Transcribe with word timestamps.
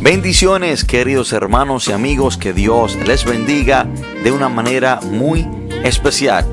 Bendiciones 0.00 0.84
queridos 0.84 1.32
hermanos 1.32 1.88
y 1.88 1.92
amigos, 1.92 2.36
que 2.36 2.52
Dios 2.52 2.96
les 3.06 3.24
bendiga 3.24 3.86
de 4.22 4.30
una 4.30 4.48
manera 4.48 5.00
muy 5.02 5.48
especial. 5.84 6.44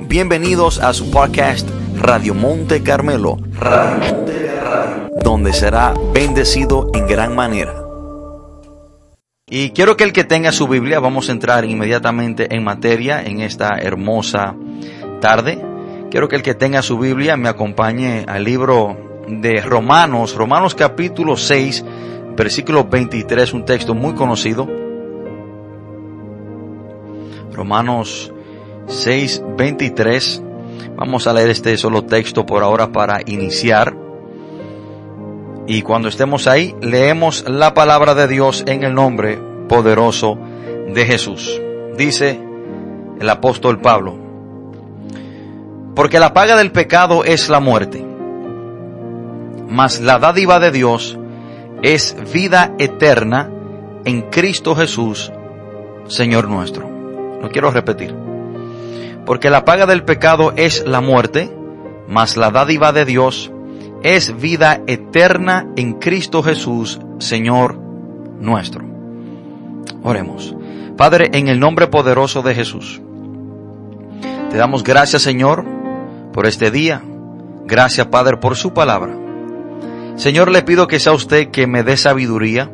Bienvenidos 0.00 0.78
a 0.80 0.94
su 0.94 1.10
podcast 1.10 1.68
Radio 1.96 2.34
Monte 2.34 2.82
Carmelo, 2.82 3.36
donde 5.22 5.52
será 5.52 5.94
bendecido 6.14 6.90
en 6.94 7.06
gran 7.06 7.34
manera. 7.34 7.74
Y 9.48 9.70
quiero 9.70 9.96
que 9.96 10.04
el 10.04 10.12
que 10.12 10.24
tenga 10.24 10.50
su 10.50 10.66
Biblia, 10.66 10.98
vamos 10.98 11.28
a 11.28 11.32
entrar 11.32 11.66
inmediatamente 11.66 12.54
en 12.54 12.64
materia 12.64 13.22
en 13.22 13.40
esta 13.40 13.78
hermosa 13.78 14.56
tarde. 15.20 15.62
Quiero 16.10 16.28
que 16.28 16.36
el 16.36 16.42
que 16.42 16.54
tenga 16.54 16.82
su 16.82 16.98
Biblia 16.98 17.36
me 17.36 17.50
acompañe 17.50 18.24
al 18.26 18.42
libro 18.42 18.96
de 19.28 19.60
Romanos, 19.60 20.34
Romanos 20.34 20.74
capítulo 20.74 21.36
6, 21.36 21.84
versículo 22.36 22.84
23, 22.84 23.52
un 23.54 23.64
texto 23.64 23.94
muy 23.94 24.14
conocido. 24.14 24.68
Romanos 27.52 28.32
6, 28.86 29.42
23. 29.56 30.42
Vamos 30.96 31.26
a 31.26 31.32
leer 31.32 31.50
este 31.50 31.76
solo 31.76 32.04
texto 32.04 32.44
por 32.44 32.62
ahora 32.62 32.92
para 32.92 33.20
iniciar. 33.26 33.96
Y 35.66 35.82
cuando 35.82 36.08
estemos 36.08 36.46
ahí, 36.46 36.74
leemos 36.80 37.48
la 37.48 37.74
palabra 37.74 38.14
de 38.14 38.28
Dios 38.28 38.62
en 38.66 38.84
el 38.84 38.94
nombre 38.94 39.38
poderoso 39.68 40.38
de 40.92 41.04
Jesús. 41.06 41.60
Dice 41.96 42.40
el 43.18 43.28
apóstol 43.28 43.80
Pablo, 43.80 44.16
porque 45.94 46.20
la 46.20 46.34
paga 46.34 46.56
del 46.56 46.70
pecado 46.70 47.24
es 47.24 47.48
la 47.48 47.58
muerte, 47.58 48.04
mas 49.68 50.00
la 50.00 50.18
dádiva 50.18 50.60
de 50.60 50.70
Dios 50.70 51.18
es 51.82 52.16
vida 52.32 52.74
eterna 52.78 53.50
en 54.04 54.22
Cristo 54.30 54.74
Jesús, 54.74 55.32
Señor 56.06 56.48
nuestro. 56.48 56.88
Lo 57.40 57.48
quiero 57.50 57.70
repetir. 57.70 58.14
Porque 59.24 59.50
la 59.50 59.64
paga 59.64 59.86
del 59.86 60.04
pecado 60.04 60.52
es 60.56 60.86
la 60.86 61.00
muerte, 61.00 61.52
mas 62.08 62.36
la 62.36 62.50
dádiva 62.50 62.92
de 62.92 63.04
Dios 63.04 63.50
es 64.02 64.40
vida 64.40 64.82
eterna 64.86 65.66
en 65.76 65.94
Cristo 65.94 66.42
Jesús, 66.42 67.00
Señor 67.18 67.78
nuestro. 68.40 68.84
Oremos. 70.02 70.54
Padre, 70.96 71.30
en 71.32 71.48
el 71.48 71.58
nombre 71.58 71.88
poderoso 71.88 72.42
de 72.42 72.54
Jesús, 72.54 73.00
te 74.50 74.56
damos 74.56 74.84
gracias, 74.84 75.22
Señor, 75.22 75.64
por 76.32 76.46
este 76.46 76.70
día. 76.70 77.02
Gracias, 77.66 78.06
Padre, 78.06 78.36
por 78.36 78.54
su 78.54 78.72
palabra. 78.72 79.25
Señor, 80.16 80.50
le 80.50 80.62
pido 80.62 80.88
que 80.88 80.98
sea 80.98 81.12
usted 81.12 81.50
que 81.50 81.66
me 81.66 81.82
dé 81.82 81.98
sabiduría 81.98 82.70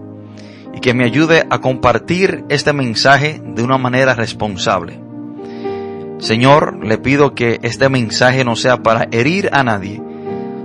y 0.75 0.81
que 0.81 0.95
me 0.95 1.05
ayude 1.05 1.45
a 1.51 1.61
compartir 1.61 2.45
este 2.49 2.73
mensaje 2.73 3.43
de 3.45 3.63
una 3.63 3.79
manera 3.79 4.15
responsable. 4.15 5.01
Señor, 6.19 6.85
le 6.85 6.99
pido 6.99 7.35
que 7.35 7.59
este 7.63 7.89
mensaje 7.89 8.45
no 8.45 8.55
sea 8.55 8.85
para 8.85 9.09
herir 9.11 9.51
a 9.53 9.65
nadie, 9.65 10.01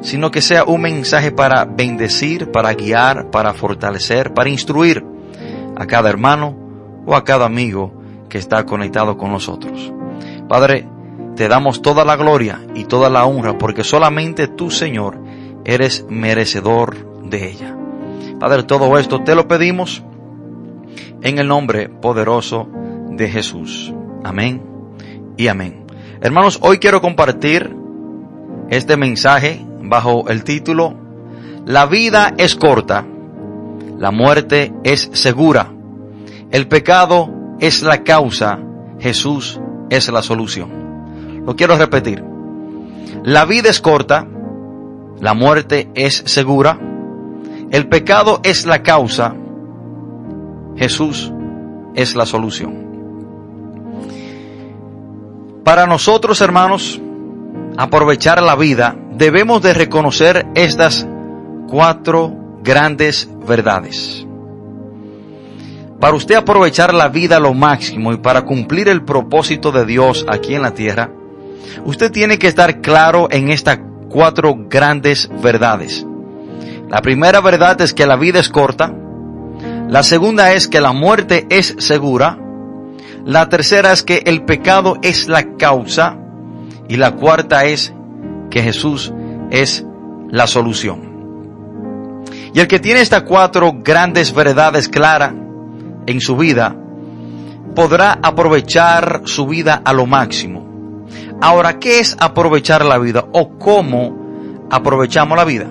sino 0.02 0.30
que 0.30 0.44
sea 0.44 0.66
un 0.66 0.82
mensaje 0.82 1.32
para 1.32 1.66
bendecir, 1.66 2.52
para 2.52 2.76
guiar, 2.76 3.32
para 3.32 3.56
fortalecer, 3.56 4.36
para 4.36 4.50
instruir 4.50 5.04
a 5.76 5.88
cada 5.88 6.12
hermano 6.12 6.56
o 7.08 7.16
a 7.16 7.24
cada 7.24 7.48
amigo 7.48 7.92
que 8.30 8.38
está 8.38 8.68
conectado 8.68 9.18
con 9.18 9.32
nosotros. 9.32 9.92
Padre, 10.48 10.88
te 11.36 11.48
damos 11.48 11.82
toda 11.82 12.06
la 12.06 12.16
gloria 12.16 12.62
y 12.76 12.86
toda 12.86 13.10
la 13.10 13.26
honra 13.26 13.58
porque 13.58 13.84
solamente 13.84 14.48
tú, 14.48 14.70
Señor, 14.70 15.20
eres 15.68 16.06
merecedor 16.10 16.96
de 17.30 17.50
ella. 17.50 17.78
Padre, 18.40 18.64
todo 18.64 18.98
esto 18.98 19.22
te 19.24 19.36
lo 19.36 19.48
pedimos 19.48 20.02
en 21.22 21.38
el 21.38 21.48
nombre 21.48 21.90
poderoso 21.90 22.68
de 23.12 23.30
Jesús. 23.30 23.94
Amén 24.24 24.64
y 25.36 25.50
amén. 25.50 25.86
Hermanos, 26.22 26.60
hoy 26.62 26.80
quiero 26.80 27.02
compartir 27.02 27.76
este 28.70 28.98
mensaje 28.98 29.64
bajo 29.82 30.28
el 30.30 30.44
título 30.44 30.96
La 31.66 31.86
vida 31.86 32.34
es 32.38 32.56
corta, 32.56 33.06
la 33.98 34.12
muerte 34.12 34.74
es 34.84 35.10
segura, 35.14 35.72
el 36.50 36.68
pecado 36.68 37.30
es 37.60 37.84
la 37.84 38.04
causa, 38.04 38.60
Jesús 39.00 39.60
es 39.90 40.10
la 40.10 40.22
solución. 40.24 41.44
Lo 41.46 41.56
quiero 41.56 41.78
repetir. 41.78 42.24
La 43.24 43.46
vida 43.46 43.70
es 43.70 43.82
corta, 43.82 44.28
la 45.20 45.34
muerte 45.34 45.90
es 45.96 46.24
segura. 46.26 46.80
El 47.72 47.88
pecado 47.88 48.40
es 48.44 48.66
la 48.66 48.84
causa. 48.84 49.36
Jesús 50.76 51.32
es 51.96 52.16
la 52.16 52.26
solución. 52.26 52.88
Para 55.64 55.86
nosotros, 55.86 56.40
hermanos, 56.42 57.02
aprovechar 57.78 58.42
la 58.42 58.56
vida, 58.56 58.96
debemos 59.14 59.62
de 59.62 59.74
reconocer 59.74 60.48
estas 60.56 61.08
cuatro 61.68 62.34
grandes 62.64 63.30
verdades. 63.48 64.26
Para 66.00 66.16
usted 66.16 66.36
aprovechar 66.36 66.94
la 66.94 67.10
vida 67.10 67.40
lo 67.40 67.54
máximo 67.56 68.14
y 68.14 68.18
para 68.18 68.44
cumplir 68.44 68.88
el 68.88 69.04
propósito 69.04 69.72
de 69.72 69.86
Dios 69.86 70.26
aquí 70.30 70.54
en 70.54 70.62
la 70.62 70.76
tierra, 70.76 71.10
usted 71.86 72.12
tiene 72.12 72.38
que 72.38 72.48
estar 72.48 72.82
claro 72.82 73.28
en 73.32 73.50
esta 73.50 73.82
cuatro 74.10 74.56
grandes 74.70 75.30
verdades. 75.42 76.06
La 76.90 77.02
primera 77.02 77.42
verdad 77.42 77.82
es 77.82 77.94
que 77.94 78.06
la 78.06 78.16
vida 78.16 78.40
es 78.40 78.50
corta. 78.50 78.94
La 79.88 80.04
segunda 80.04 80.54
es 80.54 80.68
que 80.68 80.82
la 80.82 80.94
muerte 80.94 81.46
es 81.50 81.76
segura. 81.80 82.38
La 83.26 83.50
tercera 83.50 83.92
es 83.92 84.04
que 84.04 84.24
el 84.26 84.46
pecado 84.46 84.98
es 85.02 85.28
la 85.28 85.56
causa. 85.58 86.18
Y 86.88 86.98
la 86.98 87.16
cuarta 87.16 87.66
es 87.66 87.94
que 88.50 88.62
Jesús 88.62 89.14
es 89.52 89.86
la 90.30 90.48
solución. 90.48 92.26
Y 92.54 92.60
el 92.60 92.68
que 92.68 92.80
tiene 92.80 93.02
estas 93.02 93.24
cuatro 93.24 93.74
grandes 93.84 94.34
verdades 94.34 94.88
claras 94.88 95.34
en 96.06 96.22
su 96.22 96.38
vida, 96.38 96.76
podrá 97.76 98.18
aprovechar 98.24 99.22
su 99.26 99.46
vida 99.46 99.82
a 99.84 99.94
lo 99.94 100.06
máximo 100.06 100.67
Ahora, 101.42 101.80
¿qué 101.80 102.00
es 102.00 102.18
aprovechar 102.20 102.84
la 102.84 102.98
vida 102.98 103.26
o 103.32 103.58
cómo 103.60 104.68
aprovechamos 104.72 105.38
la 105.38 105.46
vida? 105.46 105.68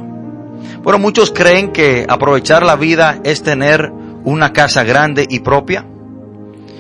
Bueno, 0.83 0.99
muchos 0.99 1.33
creen 1.33 1.73
que 1.73 2.07
aprovechar 2.09 2.63
la 2.63 2.77
vida 2.77 3.19
es 3.25 3.43
tener 3.43 3.91
una 4.25 4.53
casa 4.53 4.85
grande 4.85 5.27
y 5.29 5.41
propia. 5.41 5.85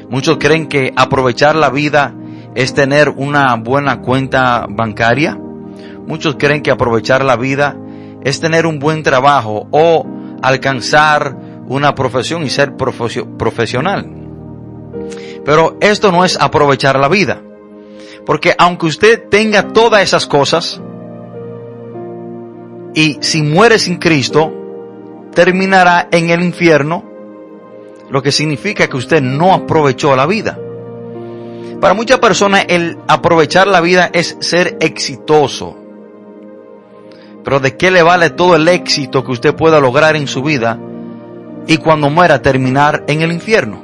Muchos 0.08 0.38
creen 0.38 0.68
que 0.68 0.92
aprovechar 0.94 1.56
la 1.56 1.70
vida 1.70 2.14
es 2.54 2.74
tener 2.74 3.08
una 3.08 3.56
buena 3.56 4.00
cuenta 4.00 4.66
bancaria. 4.68 5.36
Muchos 6.06 6.36
creen 6.36 6.62
que 6.62 6.70
aprovechar 6.70 7.24
la 7.24 7.36
vida 7.36 7.76
es 8.22 8.40
tener 8.40 8.66
un 8.66 8.78
buen 8.78 9.02
trabajo 9.02 9.66
o 9.72 10.06
alcanzar 10.42 11.36
una 11.66 11.94
profesión 11.94 12.44
y 12.44 12.50
ser 12.50 12.76
profesional. 12.76 14.08
Pero 15.44 15.76
esto 15.80 16.12
no 16.12 16.24
es 16.24 16.40
aprovechar 16.40 16.98
la 16.98 17.08
vida. 17.08 17.42
Porque 18.26 18.54
aunque 18.58 18.86
usted 18.86 19.28
tenga 19.28 19.68
todas 19.72 20.02
esas 20.02 20.26
cosas, 20.26 20.82
y 22.92 23.18
si 23.20 23.42
muere 23.42 23.78
sin 23.78 23.96
Cristo, 23.96 24.52
terminará 25.32 26.08
en 26.10 26.30
el 26.30 26.42
infierno, 26.42 27.04
lo 28.10 28.22
que 28.22 28.32
significa 28.32 28.88
que 28.88 28.96
usted 28.96 29.22
no 29.22 29.54
aprovechó 29.54 30.16
la 30.16 30.26
vida. 30.26 30.58
Para 31.80 31.94
muchas 31.94 32.18
personas 32.18 32.64
el 32.68 32.98
aprovechar 33.06 33.68
la 33.68 33.80
vida 33.80 34.10
es 34.12 34.36
ser 34.40 34.76
exitoso. 34.80 35.76
Pero 37.44 37.60
¿de 37.60 37.76
qué 37.76 37.90
le 37.90 38.02
vale 38.02 38.30
todo 38.30 38.56
el 38.56 38.66
éxito 38.66 39.22
que 39.22 39.32
usted 39.32 39.54
pueda 39.54 39.78
lograr 39.78 40.16
en 40.16 40.26
su 40.26 40.42
vida 40.42 40.78
y 41.66 41.76
cuando 41.76 42.10
muera 42.10 42.42
terminar 42.42 43.04
en 43.06 43.22
el 43.22 43.30
infierno? 43.30 43.82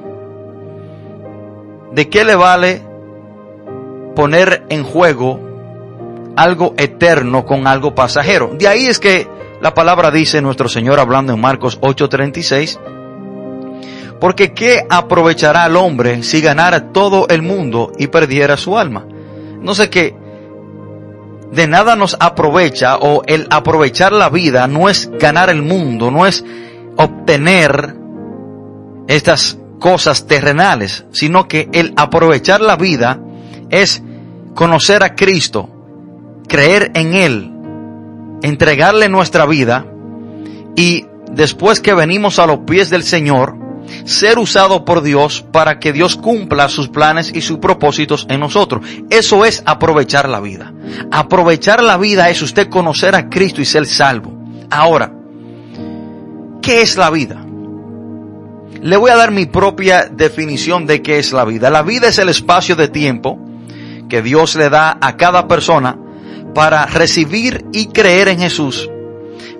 ¿De 1.92 2.08
qué 2.08 2.24
le 2.24 2.34
vale 2.34 2.91
poner 4.14 4.64
en 4.68 4.84
juego 4.84 5.40
algo 6.36 6.74
eterno 6.76 7.44
con 7.44 7.66
algo 7.66 7.94
pasajero. 7.94 8.52
De 8.58 8.68
ahí 8.68 8.86
es 8.86 8.98
que 8.98 9.28
la 9.60 9.74
palabra 9.74 10.10
dice 10.10 10.40
nuestro 10.40 10.68
Señor 10.68 10.98
hablando 10.98 11.32
en 11.32 11.40
Marcos 11.40 11.80
8:36, 11.80 12.78
porque 14.20 14.52
¿qué 14.52 14.86
aprovechará 14.88 15.66
el 15.66 15.76
hombre 15.76 16.22
si 16.22 16.40
ganara 16.40 16.92
todo 16.92 17.26
el 17.28 17.42
mundo 17.42 17.92
y 17.98 18.08
perdiera 18.08 18.56
su 18.56 18.78
alma? 18.78 19.06
No 19.60 19.74
sé 19.74 19.90
qué, 19.90 20.16
de 21.52 21.66
nada 21.66 21.96
nos 21.96 22.16
aprovecha 22.18 22.96
o 22.96 23.22
el 23.26 23.46
aprovechar 23.50 24.12
la 24.12 24.30
vida 24.30 24.66
no 24.66 24.88
es 24.88 25.10
ganar 25.18 25.50
el 25.50 25.62
mundo, 25.62 26.10
no 26.10 26.26
es 26.26 26.44
obtener 26.96 27.94
estas 29.06 29.58
cosas 29.78 30.26
terrenales, 30.26 31.04
sino 31.12 31.48
que 31.48 31.68
el 31.72 31.92
aprovechar 31.96 32.60
la 32.60 32.76
vida 32.76 33.20
es 33.72 34.02
conocer 34.54 35.02
a 35.02 35.16
Cristo, 35.16 35.68
creer 36.46 36.92
en 36.94 37.14
Él, 37.14 37.50
entregarle 38.42 39.08
nuestra 39.08 39.46
vida 39.46 39.86
y 40.76 41.06
después 41.32 41.80
que 41.80 41.94
venimos 41.94 42.38
a 42.38 42.46
los 42.46 42.58
pies 42.60 42.90
del 42.90 43.02
Señor, 43.02 43.56
ser 44.04 44.38
usado 44.38 44.84
por 44.84 45.02
Dios 45.02 45.44
para 45.50 45.80
que 45.80 45.92
Dios 45.92 46.16
cumpla 46.16 46.68
sus 46.68 46.88
planes 46.88 47.32
y 47.34 47.40
sus 47.40 47.58
propósitos 47.58 48.26
en 48.28 48.40
nosotros. 48.40 48.86
Eso 49.10 49.44
es 49.44 49.62
aprovechar 49.64 50.28
la 50.28 50.40
vida. 50.40 50.72
Aprovechar 51.10 51.82
la 51.82 51.96
vida 51.96 52.28
es 52.28 52.42
usted 52.42 52.68
conocer 52.68 53.16
a 53.16 53.28
Cristo 53.28 53.62
y 53.62 53.64
ser 53.64 53.86
salvo. 53.86 54.32
Ahora, 54.70 55.14
¿qué 56.60 56.82
es 56.82 56.96
la 56.96 57.10
vida? 57.10 57.44
Le 58.82 58.96
voy 58.96 59.10
a 59.10 59.16
dar 59.16 59.30
mi 59.30 59.46
propia 59.46 60.10
definición 60.12 60.86
de 60.86 61.00
qué 61.00 61.18
es 61.18 61.32
la 61.32 61.44
vida. 61.44 61.70
La 61.70 61.82
vida 61.82 62.08
es 62.08 62.18
el 62.18 62.28
espacio 62.28 62.76
de 62.76 62.88
tiempo 62.88 63.38
que 64.12 64.20
Dios 64.20 64.56
le 64.56 64.68
da 64.68 64.98
a 65.00 65.16
cada 65.16 65.48
persona 65.48 65.96
para 66.54 66.84
recibir 66.84 67.64
y 67.72 67.86
creer 67.86 68.28
en 68.28 68.40
Jesús, 68.40 68.90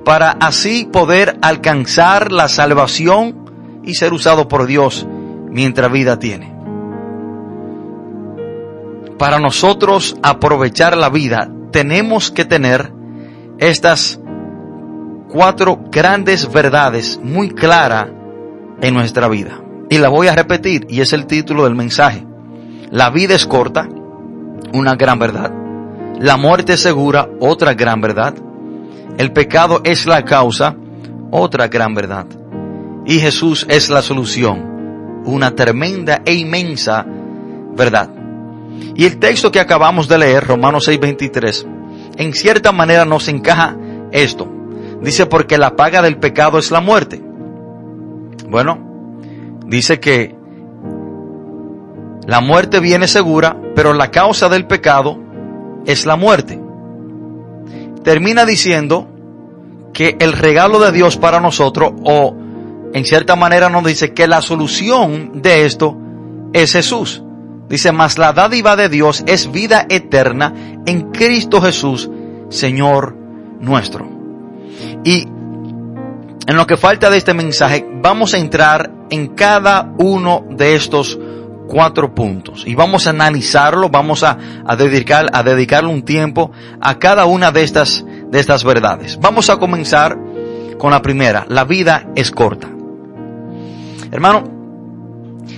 para 0.04 0.32
así 0.32 0.87
poder 0.93 1.38
alcanzar 1.40 2.32
la 2.32 2.49
salvación 2.49 3.81
y 3.82 3.94
ser 3.94 4.12
usado 4.12 4.49
por 4.49 4.66
Dios 4.66 5.06
mientras 5.49 5.90
vida 5.90 6.19
tiene. 6.19 6.54
Para 9.16 9.38
nosotros 9.38 10.19
aprovechar 10.22 10.99
la 10.99 11.08
vida 11.08 11.50
tenemos 11.70 12.31
que 12.31 12.44
tener 12.44 12.93
estas 13.56 14.20
cuatro 15.31 15.81
grandes 15.90 16.52
verdades 16.52 17.19
muy 17.25 17.49
claras 17.52 18.08
en 18.82 18.93
nuestra 18.93 19.28
vida. 19.28 19.62
Y 19.88 19.96
la 19.96 20.10
voy 20.10 20.28
a 20.28 20.34
repetir 20.34 20.87
y 20.90 21.00
es 21.00 21.14
el 21.14 21.25
título 21.25 21.64
del 21.64 21.75
mensaje. 21.75 22.26
La 22.90 23.08
vida 23.08 23.34
es 23.34 23.46
corta, 23.46 23.88
una 24.73 24.95
gran 24.95 25.19
verdad. 25.19 25.53
La 26.19 26.37
muerte 26.37 26.75
es 26.75 26.81
segura, 26.81 27.29
otra 27.41 27.75
gran 27.75 28.01
verdad. 28.01 28.35
El 29.19 29.33
pecado 29.33 29.81
es 29.85 30.07
la 30.07 30.25
causa, 30.25 30.77
otra 31.31 31.69
gran 31.69 31.95
verdad 31.95 32.27
y 33.05 33.19
Jesús 33.19 33.67
es 33.69 33.91
la 33.91 34.03
solución. 34.03 35.23
Una 35.25 35.55
tremenda 35.55 36.23
e 36.25 36.35
inmensa 36.35 37.05
verdad. 37.75 38.11
Y 38.95 39.05
el 39.05 39.19
texto 39.19 39.53
que 39.53 39.61
acabamos 39.61 40.09
de 40.09 40.19
leer, 40.19 40.45
Romanos 40.47 40.89
6:23, 40.89 41.67
en 42.17 42.33
cierta 42.33 42.73
manera 42.73 43.05
nos 43.05 43.29
encaja 43.29 43.77
esto. 44.11 44.49
Dice, 45.01 45.27
porque 45.27 45.59
la 45.59 45.75
paga 45.75 46.03
del 46.03 46.19
pecado 46.19 46.59
es 46.59 46.71
la 46.71 46.81
muerte. 46.81 47.23
Bueno, 48.49 48.79
dice 49.67 49.99
que 49.99 50.35
la 52.27 52.41
muerte 52.41 52.79
viene 52.79 53.09
segura, 53.09 53.57
pero 53.75 53.93
la 53.93 54.11
causa 54.11 54.49
del 54.49 54.67
pecado 54.67 55.19
es 55.87 56.07
la 56.07 56.17
muerte. 56.17 56.61
Termina 58.03 58.45
diciendo 58.45 59.09
que 59.93 60.17
el 60.19 60.33
regalo 60.33 60.81
de 60.81 60.93
Dios 60.93 61.17
para 61.17 61.41
nosotros 61.41 61.93
o 62.05 62.35
en 62.93 63.05
cierta 63.05 63.37
manera 63.37 63.69
nos 63.69 63.85
dice 63.85 64.13
que 64.13 64.27
la 64.27 64.43
solución 64.43 65.43
de 65.43 65.65
esto 65.65 65.97
es 66.53 66.73
Jesús. 66.73 67.23
Dice, 67.69 67.93
mas 67.93 68.19
la 68.19 68.33
dádiva 68.33 68.77
de 68.77 68.89
Dios 68.89 69.25
es 69.27 69.51
vida 69.51 69.87
eterna 69.89 70.53
en 70.85 71.11
Cristo 71.11 71.61
Jesús, 71.63 72.11
Señor 72.51 73.17
nuestro. 73.61 74.07
Y 75.05 75.27
en 76.47 76.57
lo 76.57 76.67
que 76.67 76.77
falta 76.77 77.09
de 77.09 77.17
este 77.19 77.33
mensaje, 77.33 77.87
vamos 78.03 78.35
a 78.35 78.39
entrar 78.39 78.91
en 79.11 79.29
cada 79.29 79.95
uno 79.99 80.45
de 80.51 80.75
estos 80.75 81.19
cuatro 81.73 82.15
puntos 82.15 82.65
y 82.67 82.75
vamos 82.75 83.07
a 83.07 83.11
analizarlo, 83.11 83.89
vamos 83.89 84.23
a, 84.25 84.37
dedicar, 84.77 85.31
a 85.33 85.43
dedicarle 85.43 85.91
un 85.91 86.03
tiempo 86.03 86.53
a 86.83 86.99
cada 86.99 87.25
una 87.25 87.51
de 87.51 87.63
estas, 87.63 88.05
de 88.31 88.39
estas 88.39 88.63
verdades. 88.63 89.19
Vamos 89.19 89.49
a 89.49 89.57
comenzar 89.57 90.19
con 90.77 90.91
la 90.91 91.01
primera, 91.01 91.47
la 91.49 91.65
vida 91.65 92.11
es 92.15 92.31
corta. 92.31 92.69
Hermano, 94.11 94.45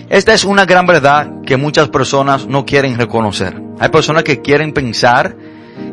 esta 0.08 0.32
es 0.32 0.44
una 0.44 0.64
gran 0.66 0.86
verdad 0.86 1.42
que 1.44 1.56
muchas 1.56 1.88
personas 1.88 2.46
no 2.46 2.64
quieren 2.64 2.96
reconocer. 2.96 3.60
Hay 3.80 3.88
personas 3.88 4.22
que 4.22 4.40
quieren 4.40 4.72
pensar 4.72 5.36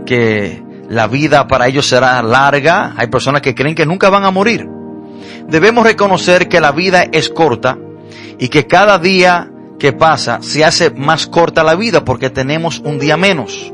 que 0.05 0.61
la 0.87 1.07
vida 1.07 1.47
para 1.47 1.67
ellos 1.67 1.87
será 1.87 2.21
larga. 2.21 2.93
Hay 2.95 3.07
personas 3.07 3.41
que 3.41 3.55
creen 3.55 3.73
que 3.73 3.87
nunca 3.87 4.11
van 4.11 4.25
a 4.25 4.29
morir. 4.29 4.69
Debemos 5.47 5.83
reconocer 5.83 6.47
que 6.47 6.61
la 6.61 6.71
vida 6.71 7.07
es 7.11 7.29
corta 7.29 7.79
y 8.37 8.49
que 8.49 8.67
cada 8.67 8.99
día 8.99 9.50
que 9.81 9.93
pasa 9.93 10.43
se 10.43 10.63
hace 10.63 10.91
más 10.91 11.25
corta 11.25 11.63
la 11.63 11.73
vida 11.73 12.05
porque 12.05 12.29
tenemos 12.29 12.77
un 12.85 12.99
día 12.99 13.17
menos. 13.17 13.73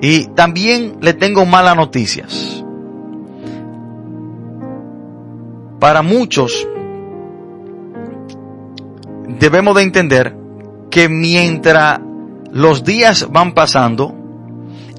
Y 0.00 0.26
también 0.28 0.98
le 1.00 1.12
tengo 1.12 1.44
malas 1.44 1.74
noticias. 1.74 2.64
Para 5.80 6.02
muchos, 6.02 6.68
debemos 9.40 9.74
de 9.74 9.82
entender 9.82 10.36
que 10.88 11.08
mientras 11.08 11.98
los 12.52 12.84
días 12.84 13.26
van 13.32 13.54
pasando, 13.54 14.14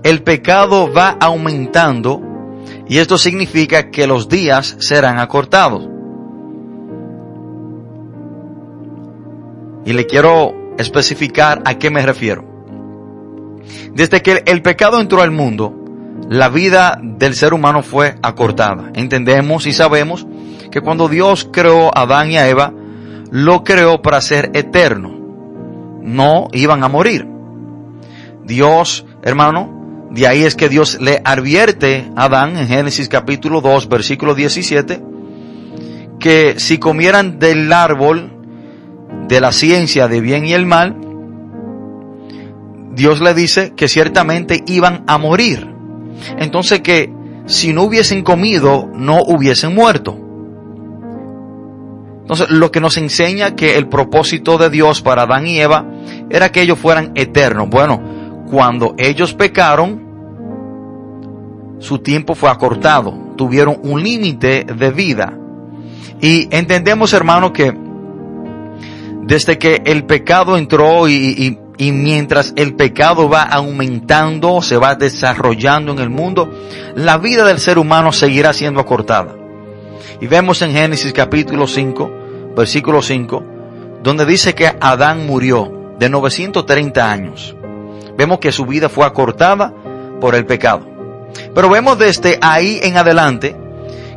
el 0.03 0.21
pecado 0.21 0.91
va 0.91 1.15
aumentando 1.17 2.21
y 2.89 2.97
esto 2.97 3.17
significa 3.17 3.89
que 3.89 4.05
los 4.05 4.27
días 4.27 4.75
serán 4.79 5.17
acortados. 5.17 5.98
Y 9.85 9.93
le 9.93 10.05
quiero 10.05 10.75
especificar 10.77 11.61
a 11.65 11.77
qué 11.77 11.89
me 11.89 12.05
refiero. 12.05 12.45
Desde 13.93 14.21
que 14.21 14.43
el 14.45 14.61
pecado 14.61 14.99
entró 14.99 15.21
al 15.21 15.31
mundo, 15.31 15.75
la 16.29 16.49
vida 16.49 16.99
del 17.01 17.35
ser 17.35 17.53
humano 17.53 17.83
fue 17.83 18.15
acortada. 18.21 18.91
Entendemos 18.93 19.65
y 19.67 19.73
sabemos 19.73 20.27
que 20.71 20.81
cuando 20.81 21.07
Dios 21.07 21.47
creó 21.51 21.95
a 21.95 22.01
Adán 22.01 22.31
y 22.31 22.37
a 22.37 22.47
Eva, 22.47 22.73
lo 23.31 23.63
creó 23.63 24.01
para 24.01 24.21
ser 24.21 24.51
eterno. 24.53 25.17
No 26.01 26.47
iban 26.53 26.83
a 26.83 26.87
morir. 26.87 27.27
Dios, 28.43 29.05
hermano, 29.21 30.07
de 30.11 30.27
ahí 30.27 30.43
es 30.43 30.55
que 30.55 30.69
Dios 30.69 30.99
le 30.99 31.21
advierte 31.23 32.09
a 32.15 32.25
Adán 32.25 32.57
en 32.57 32.67
Génesis 32.67 33.09
capítulo 33.09 33.61
2, 33.61 33.89
versículo 33.89 34.33
17, 34.33 35.03
que 36.19 36.55
si 36.57 36.79
comieran 36.79 37.37
del 37.39 37.71
árbol 37.71 38.38
de 39.27 39.41
la 39.41 39.51
ciencia 39.51 40.07
de 40.07 40.21
bien 40.21 40.45
y 40.45 40.53
el 40.53 40.65
mal, 40.65 40.95
Dios 42.93 43.21
le 43.21 43.33
dice 43.33 43.73
que 43.75 43.87
ciertamente 43.87 44.63
iban 44.67 45.03
a 45.07 45.17
morir. 45.17 45.73
Entonces 46.37 46.81
que 46.81 47.13
si 47.45 47.73
no 47.73 47.83
hubiesen 47.83 48.23
comido, 48.23 48.89
no 48.93 49.21
hubiesen 49.23 49.73
muerto. 49.73 50.17
Entonces, 52.21 52.51
lo 52.51 52.71
que 52.71 52.79
nos 52.79 52.95
enseña 52.97 53.55
que 53.55 53.75
el 53.75 53.87
propósito 53.87 54.59
de 54.59 54.69
Dios 54.69 55.01
para 55.01 55.23
Adán 55.23 55.47
y 55.47 55.59
Eva 55.59 55.83
era 56.29 56.51
que 56.51 56.61
ellos 56.61 56.77
fueran 56.77 57.11
eternos. 57.15 57.69
Bueno, 57.69 58.45
cuando 58.51 58.93
ellos 58.99 59.33
pecaron, 59.33 60.09
su 61.79 61.97
tiempo 61.97 62.35
fue 62.35 62.51
acortado, 62.51 63.17
tuvieron 63.35 63.79
un 63.81 64.03
límite 64.03 64.63
de 64.63 64.91
vida. 64.91 65.35
Y 66.21 66.47
entendemos, 66.55 67.13
hermano, 67.13 67.51
que 67.51 67.75
desde 69.29 69.59
que 69.59 69.83
el 69.85 70.05
pecado 70.05 70.57
entró 70.57 71.07
y, 71.07 71.59
y, 71.77 71.91
mientras 71.91 72.51
el 72.55 72.75
pecado 72.75 73.29
va 73.29 73.43
aumentando, 73.43 74.59
se 74.63 74.75
va 74.75 74.95
desarrollando 74.95 75.91
en 75.91 75.99
el 75.99 76.09
mundo, 76.09 76.51
la 76.95 77.19
vida 77.19 77.45
del 77.45 77.59
ser 77.59 77.77
humano 77.77 78.11
seguirá 78.11 78.53
siendo 78.53 78.79
acortada. 78.79 79.35
Y 80.19 80.25
vemos 80.25 80.63
en 80.63 80.71
Génesis 80.71 81.13
capítulo 81.13 81.67
5, 81.67 82.11
versículo 82.57 83.03
5, 83.03 83.43
donde 84.01 84.25
dice 84.25 84.55
que 84.55 84.75
Adán 84.81 85.27
murió 85.27 85.93
de 85.99 86.09
930 86.09 87.11
años. 87.11 87.55
Vemos 88.17 88.39
que 88.39 88.51
su 88.51 88.65
vida 88.65 88.89
fue 88.89 89.05
acortada 89.05 89.71
por 90.19 90.33
el 90.33 90.47
pecado. 90.47 90.87
Pero 91.53 91.69
vemos 91.69 91.99
desde 91.99 92.39
ahí 92.41 92.79
en 92.81 92.97
adelante 92.97 93.55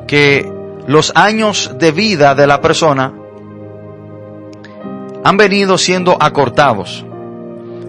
que 0.08 0.50
los 0.86 1.12
años 1.14 1.72
de 1.78 1.92
vida 1.92 2.34
de 2.34 2.46
la 2.46 2.62
persona 2.62 3.12
han 5.24 5.36
venido 5.36 5.78
siendo 5.78 6.16
acortados. 6.20 7.04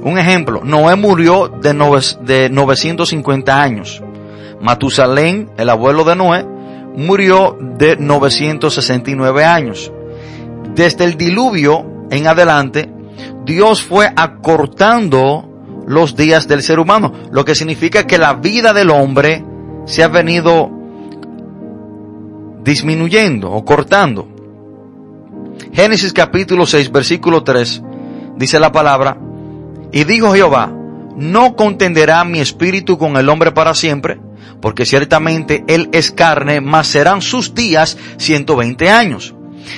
Un 0.01 0.17
ejemplo, 0.17 0.61
Noé 0.63 0.95
murió 0.95 1.47
de, 1.47 1.73
de 2.21 2.49
950 2.49 3.61
años. 3.61 4.03
Matusalén, 4.61 5.49
el 5.57 5.69
abuelo 5.69 6.03
de 6.03 6.15
Noé, 6.15 6.45
murió 6.95 7.57
de 7.59 7.97
969 7.97 9.45
años 9.45 9.91
desde 10.75 11.05
el 11.05 11.17
diluvio 11.17 11.85
en 12.09 12.27
adelante, 12.27 12.89
Dios 13.45 13.83
fue 13.83 14.11
acortando 14.15 15.49
los 15.85 16.15
días 16.15 16.47
del 16.47 16.63
ser 16.63 16.79
humano, 16.79 17.13
lo 17.31 17.45
que 17.45 17.55
significa 17.55 18.07
que 18.07 18.17
la 18.17 18.33
vida 18.33 18.73
del 18.73 18.89
hombre 18.89 19.43
se 19.85 20.03
ha 20.03 20.07
venido 20.07 20.71
disminuyendo 22.63 23.51
o 23.51 23.65
cortando. 23.65 24.27
Génesis 25.73 26.13
capítulo 26.13 26.65
6, 26.65 26.91
versículo 26.91 27.43
3, 27.43 27.81
dice 28.37 28.59
la 28.59 28.71
palabra, 28.71 29.17
y 29.91 30.03
dijo 30.03 30.33
Jehová, 30.33 30.71
no 31.15 31.55
contenderá 31.55 32.23
mi 32.23 32.39
espíritu 32.39 32.97
con 32.97 33.17
el 33.17 33.29
hombre 33.29 33.51
para 33.51 33.73
siempre, 33.73 34.19
porque 34.61 34.85
ciertamente 34.85 35.63
Él 35.67 35.89
es 35.91 36.11
carne, 36.11 36.61
mas 36.61 36.87
serán 36.87 37.21
sus 37.21 37.53
días 37.53 37.97
120 38.17 38.89
años. 38.89 39.35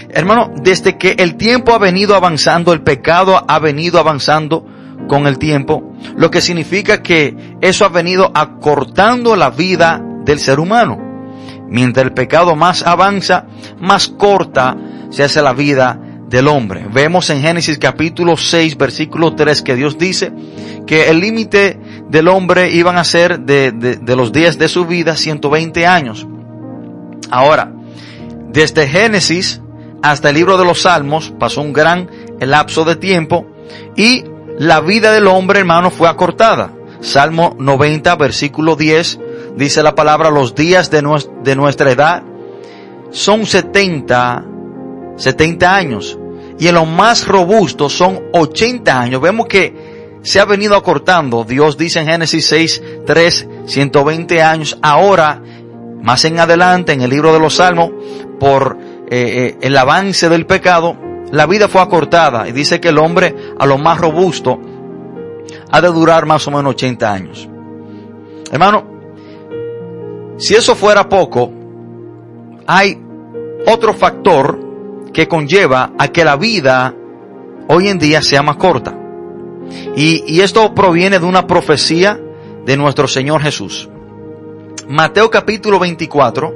Hermano, 0.10 0.52
desde 0.62 0.98
que 0.98 1.16
el 1.20 1.36
tiempo 1.36 1.74
ha 1.74 1.78
venido 1.78 2.16
avanzando, 2.16 2.74
el 2.74 2.82
pecado 2.82 3.44
ha 3.48 3.60
venido 3.60 4.00
avanzando 4.00 4.66
con 5.08 5.28
el 5.28 5.38
tiempo, 5.38 5.94
lo 6.18 6.32
que 6.32 6.42
significa 6.42 7.04
que 7.04 7.58
eso 7.62 7.86
ha 7.86 7.90
venido 7.90 8.32
acortando 8.34 9.36
la 9.36 9.50
vida 9.50 10.02
del 10.24 10.40
ser 10.40 10.60
humano. 10.60 10.98
Mientras 11.68 12.06
el 12.06 12.14
pecado 12.14 12.56
más 12.56 12.84
avanza, 12.84 13.46
más 13.80 14.08
corta 14.08 14.76
se 15.10 15.24
hace 15.24 15.42
la 15.42 15.54
vida 15.54 16.00
del 16.28 16.48
hombre. 16.48 16.86
Vemos 16.92 17.30
en 17.30 17.42
Génesis 17.42 17.78
capítulo 17.78 18.38
6, 18.38 18.78
versículo 18.78 19.36
3 19.36 19.62
que 19.62 19.76
Dios 19.76 19.98
dice 19.98 20.32
que 20.86 21.10
el 21.10 21.20
límite 21.20 21.80
del 22.10 22.28
hombre 22.28 22.72
iban 22.72 22.98
a 22.98 23.04
ser 23.04 23.40
de, 23.40 23.72
de, 23.72 24.16
los 24.16 24.32
días 24.32 24.58
de 24.58 24.68
su 24.68 24.86
vida 24.86 25.16
120 25.16 25.86
años. 25.86 26.28
Ahora, 27.30 27.72
desde 28.50 28.88
Génesis 28.88 29.62
hasta 30.02 30.30
el 30.30 30.36
libro 30.36 30.58
de 30.58 30.66
los 30.66 30.82
Salmos 30.82 31.34
pasó 31.40 31.62
un 31.62 31.74
gran 31.74 32.10
lapso 32.40 32.86
de 32.86 32.96
tiempo 32.96 33.48
y 33.96 34.24
la 34.58 34.80
vida 34.82 35.12
del 35.12 35.28
hombre, 35.28 35.60
hermano, 35.60 35.92
fue 35.92 36.08
acortada. 36.08 36.72
Salmo 37.02 37.56
90, 37.60 38.16
versículo 38.16 38.76
10, 38.76 39.20
dice 39.58 39.84
la 39.84 39.96
palabra, 39.96 40.30
los 40.30 40.56
días 40.56 40.90
de, 40.90 41.04
de 41.44 41.56
nuestra 41.56 41.92
edad 41.92 42.24
son 43.12 43.46
70 43.46 44.46
70 45.16 45.76
años. 45.76 46.18
Y 46.58 46.68
en 46.68 46.76
los 46.76 46.88
más 46.88 47.28
robustos 47.28 47.94
son 47.94 48.22
80 48.34 49.00
años. 49.02 49.22
Vemos 49.22 49.48
que 49.48 50.20
se 50.22 50.40
ha 50.40 50.46
venido 50.46 50.76
acortando. 50.76 51.44
Dios 51.44 51.78
dice 51.78 52.00
en 52.00 52.08
Génesis 52.08 52.48
6, 52.48 52.84
3, 53.06 53.48
120 53.66 54.42
años. 54.42 54.78
Ahora, 54.82 55.42
más 56.02 56.26
en 56.26 56.40
adelante, 56.40 56.94
en 56.94 57.02
el 57.02 57.10
libro 57.10 57.34
de 57.34 57.40
los 57.40 57.56
Salmos, 57.56 57.92
por 58.40 58.78
eh, 59.10 59.10
eh, 59.10 59.58
el 59.62 59.78
avance 59.78 60.30
del 60.30 60.46
pecado, 60.46 60.98
la 61.32 61.46
vida 61.46 61.68
fue 61.68 61.82
acortada. 61.82 62.48
Y 62.48 62.54
dice 62.54 62.80
que 62.80 62.90
el 62.90 62.98
hombre 62.98 63.36
a 63.60 63.66
lo 63.66 63.78
más 63.78 64.00
robusto 64.00 64.60
ha 65.72 65.82
de 65.82 65.88
durar 65.90 66.26
más 66.26 66.48
o 66.48 66.52
menos 66.52 66.72
80 66.72 67.12
años. 67.12 67.50
Hermano, 68.52 68.86
si 70.38 70.56
eso 70.56 70.76
fuera 70.76 71.08
poco, 71.08 71.52
hay 72.68 73.00
otro 73.68 73.94
factor 73.94 74.65
que 75.16 75.30
conlleva 75.30 75.94
a 75.98 76.10
que 76.10 76.26
la 76.26 76.36
vida 76.36 76.94
hoy 77.70 77.88
en 77.88 77.98
día 77.98 78.22
sea 78.22 78.44
más 78.44 78.58
corta. 78.58 79.00
Y, 79.96 80.42
esto 80.42 80.76
proviene 80.76 81.20
de 81.20 81.26
una 81.26 81.48
profecía 81.48 82.20
de 82.66 82.76
nuestro 82.76 83.08
Señor 83.08 83.42
Jesús. 83.42 83.90
Mateo 84.90 85.32
capítulo 85.32 85.80
24, 85.80 86.54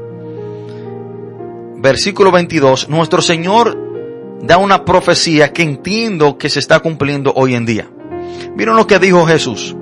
versículo 1.77 2.31
22, 2.31 2.89
nuestro 2.89 3.21
Señor 3.21 3.77
da 4.41 4.57
una 4.57 4.83
profecía 4.83 5.53
que 5.53 5.63
entiendo 5.63 6.37
que 6.37 6.49
se 6.49 6.59
está 6.59 6.81
cumpliendo 6.81 7.31
hoy 7.37 7.55
en 7.55 7.65
día. 7.65 7.89
Miren 8.57 8.75
lo 8.75 8.85
que 8.85 8.99
dijo 8.99 9.25
Jesús. 9.25 9.73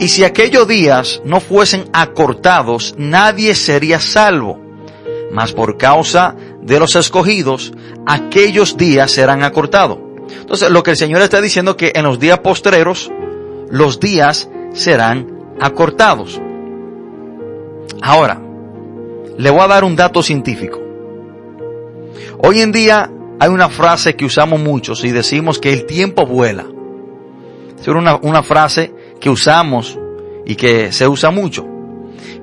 Y 0.00 0.08
si 0.08 0.24
aquellos 0.24 0.66
días 0.66 1.20
no 1.26 1.40
fuesen 1.40 1.84
acortados, 1.92 2.94
nadie 2.96 3.54
sería 3.54 4.00
salvo. 4.00 4.58
Mas 5.32 5.52
por 5.52 5.76
causa 5.76 6.34
de 6.66 6.80
los 6.80 6.96
escogidos, 6.96 7.72
aquellos 8.06 8.76
días 8.76 9.12
serán 9.12 9.42
acortados. 9.44 9.98
Entonces, 10.40 10.70
lo 10.70 10.82
que 10.82 10.90
el 10.92 10.96
Señor 10.96 11.22
está 11.22 11.40
diciendo 11.40 11.76
que 11.76 11.92
en 11.94 12.04
los 12.04 12.18
días 12.18 12.40
postreros, 12.40 13.10
los 13.70 14.00
días 14.00 14.50
serán 14.72 15.54
acortados. 15.60 16.40
Ahora, 18.02 18.40
le 19.38 19.50
voy 19.50 19.60
a 19.60 19.68
dar 19.68 19.84
un 19.84 19.94
dato 19.94 20.22
científico. 20.22 20.80
Hoy 22.38 22.60
en 22.60 22.72
día 22.72 23.10
hay 23.38 23.48
una 23.48 23.68
frase 23.68 24.16
que 24.16 24.24
usamos 24.24 24.60
muchos 24.60 25.04
y 25.04 25.10
decimos 25.10 25.58
que 25.58 25.72
el 25.72 25.86
tiempo 25.86 26.26
vuela. 26.26 26.66
Es 27.78 27.86
una, 27.86 28.16
una 28.16 28.42
frase 28.42 28.92
que 29.20 29.30
usamos 29.30 29.98
y 30.44 30.56
que 30.56 30.90
se 30.90 31.06
usa 31.06 31.30
mucho. 31.30 31.64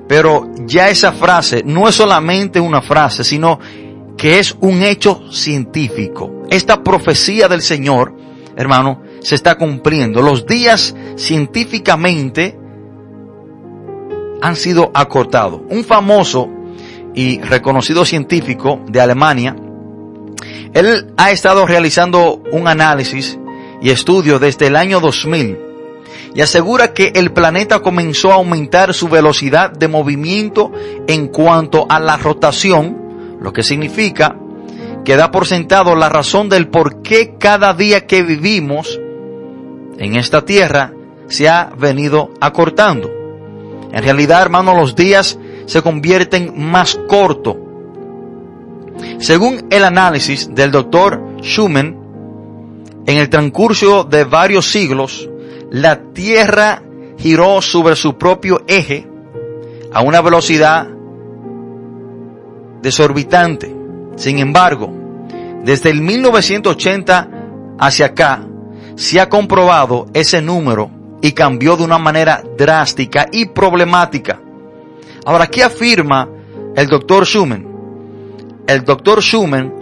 Pero 0.08 0.50
ya 0.66 0.88
esa 0.88 1.12
frase 1.12 1.62
no 1.64 1.88
es 1.88 1.94
solamente 1.94 2.60
una 2.60 2.80
frase, 2.80 3.24
sino 3.24 3.58
que 4.16 4.38
es 4.38 4.56
un 4.60 4.82
hecho 4.82 5.22
científico. 5.30 6.44
Esta 6.50 6.82
profecía 6.82 7.48
del 7.48 7.62
Señor, 7.62 8.14
hermano, 8.56 9.02
se 9.20 9.34
está 9.34 9.56
cumpliendo. 9.56 10.22
Los 10.22 10.46
días 10.46 10.94
científicamente 11.16 12.58
han 14.40 14.56
sido 14.56 14.90
acortados. 14.94 15.62
Un 15.70 15.84
famoso 15.84 16.48
y 17.14 17.40
reconocido 17.40 18.04
científico 18.04 18.80
de 18.88 19.00
Alemania, 19.00 19.56
él 20.72 21.12
ha 21.16 21.30
estado 21.30 21.66
realizando 21.66 22.42
un 22.52 22.68
análisis 22.68 23.38
y 23.80 23.90
estudio 23.90 24.38
desde 24.38 24.66
el 24.66 24.76
año 24.76 25.00
2000 25.00 25.58
y 26.34 26.40
asegura 26.40 26.92
que 26.92 27.12
el 27.14 27.32
planeta 27.32 27.80
comenzó 27.80 28.32
a 28.32 28.36
aumentar 28.36 28.92
su 28.92 29.08
velocidad 29.08 29.70
de 29.70 29.86
movimiento 29.86 30.72
en 31.06 31.28
cuanto 31.28 31.86
a 31.88 32.00
la 32.00 32.16
rotación 32.16 33.03
lo 33.44 33.52
que 33.52 33.62
significa 33.62 34.36
que 35.04 35.16
da 35.16 35.30
por 35.30 35.46
sentado 35.46 35.94
la 35.94 36.08
razón 36.08 36.48
del 36.48 36.68
por 36.68 37.02
qué 37.02 37.34
cada 37.38 37.74
día 37.74 38.06
que 38.06 38.22
vivimos 38.22 38.98
en 39.98 40.16
esta 40.16 40.46
tierra 40.46 40.94
se 41.28 41.46
ha 41.50 41.70
venido 41.76 42.30
acortando. 42.40 43.10
En 43.92 44.02
realidad, 44.02 44.40
hermano, 44.40 44.74
los 44.74 44.96
días 44.96 45.38
se 45.66 45.82
convierten 45.82 46.54
más 46.56 46.98
cortos. 47.06 47.56
Según 49.18 49.66
el 49.70 49.84
análisis 49.84 50.54
del 50.54 50.70
doctor 50.70 51.22
Schumann, 51.42 51.98
en 53.06 53.18
el 53.18 53.28
transcurso 53.28 54.04
de 54.04 54.24
varios 54.24 54.70
siglos, 54.70 55.28
la 55.70 56.00
Tierra 56.14 56.82
giró 57.18 57.60
sobre 57.60 57.94
su 57.94 58.16
propio 58.16 58.62
eje 58.66 59.06
a 59.92 60.00
una 60.00 60.22
velocidad 60.22 60.93
desorbitante. 62.84 63.74
Sin 64.16 64.38
embargo, 64.38 64.92
desde 65.64 65.88
el 65.88 66.02
1980 66.02 67.30
hacia 67.78 68.06
acá, 68.06 68.46
se 68.94 69.18
ha 69.18 69.28
comprobado 69.30 70.06
ese 70.12 70.42
número 70.42 70.90
y 71.22 71.32
cambió 71.32 71.78
de 71.78 71.84
una 71.84 71.98
manera 71.98 72.44
drástica 72.58 73.26
y 73.32 73.46
problemática. 73.46 74.38
Ahora, 75.24 75.46
¿qué 75.46 75.64
afirma 75.64 76.28
el 76.76 76.86
doctor 76.86 77.24
Schumann? 77.24 77.66
El 78.66 78.84
doctor 78.84 79.22
Schumann, 79.22 79.72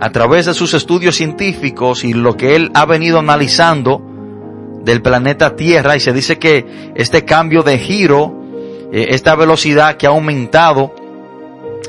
a 0.00 0.10
través 0.10 0.46
de 0.46 0.54
sus 0.54 0.74
estudios 0.74 1.16
científicos 1.16 2.04
y 2.04 2.14
lo 2.14 2.36
que 2.36 2.54
él 2.54 2.70
ha 2.74 2.86
venido 2.86 3.18
analizando 3.18 4.00
del 4.84 5.02
planeta 5.02 5.56
Tierra, 5.56 5.96
y 5.96 6.00
se 6.00 6.12
dice 6.12 6.38
que 6.38 6.92
este 6.94 7.24
cambio 7.24 7.64
de 7.64 7.78
giro, 7.78 8.32
eh, 8.92 9.08
esta 9.10 9.34
velocidad 9.34 9.96
que 9.96 10.06
ha 10.06 10.10
aumentado 10.10 11.01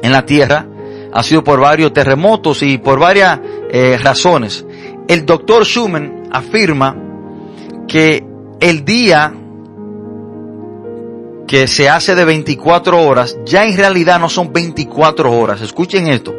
en 0.01 0.12
la 0.12 0.25
tierra 0.25 0.67
ha 1.13 1.23
sido 1.23 1.43
por 1.43 1.59
varios 1.59 1.93
terremotos 1.93 2.63
y 2.63 2.77
por 2.79 3.00
varias 3.00 3.39
eh, 3.71 3.97
razones. 4.01 4.65
El 5.07 5.25
doctor 5.25 5.63
Schumann 5.65 6.29
afirma 6.31 6.95
que 7.88 8.25
el 8.59 8.83
día 8.83 9.33
que 11.47 11.67
se 11.67 11.88
hace 11.89 12.15
de 12.15 12.25
24 12.25 13.00
horas, 13.00 13.38
ya 13.45 13.65
en 13.65 13.77
realidad 13.77 14.19
no 14.19 14.29
son 14.29 14.51
24 14.51 15.31
horas. 15.31 15.62
Escuchen 15.62 16.07
esto. 16.07 16.33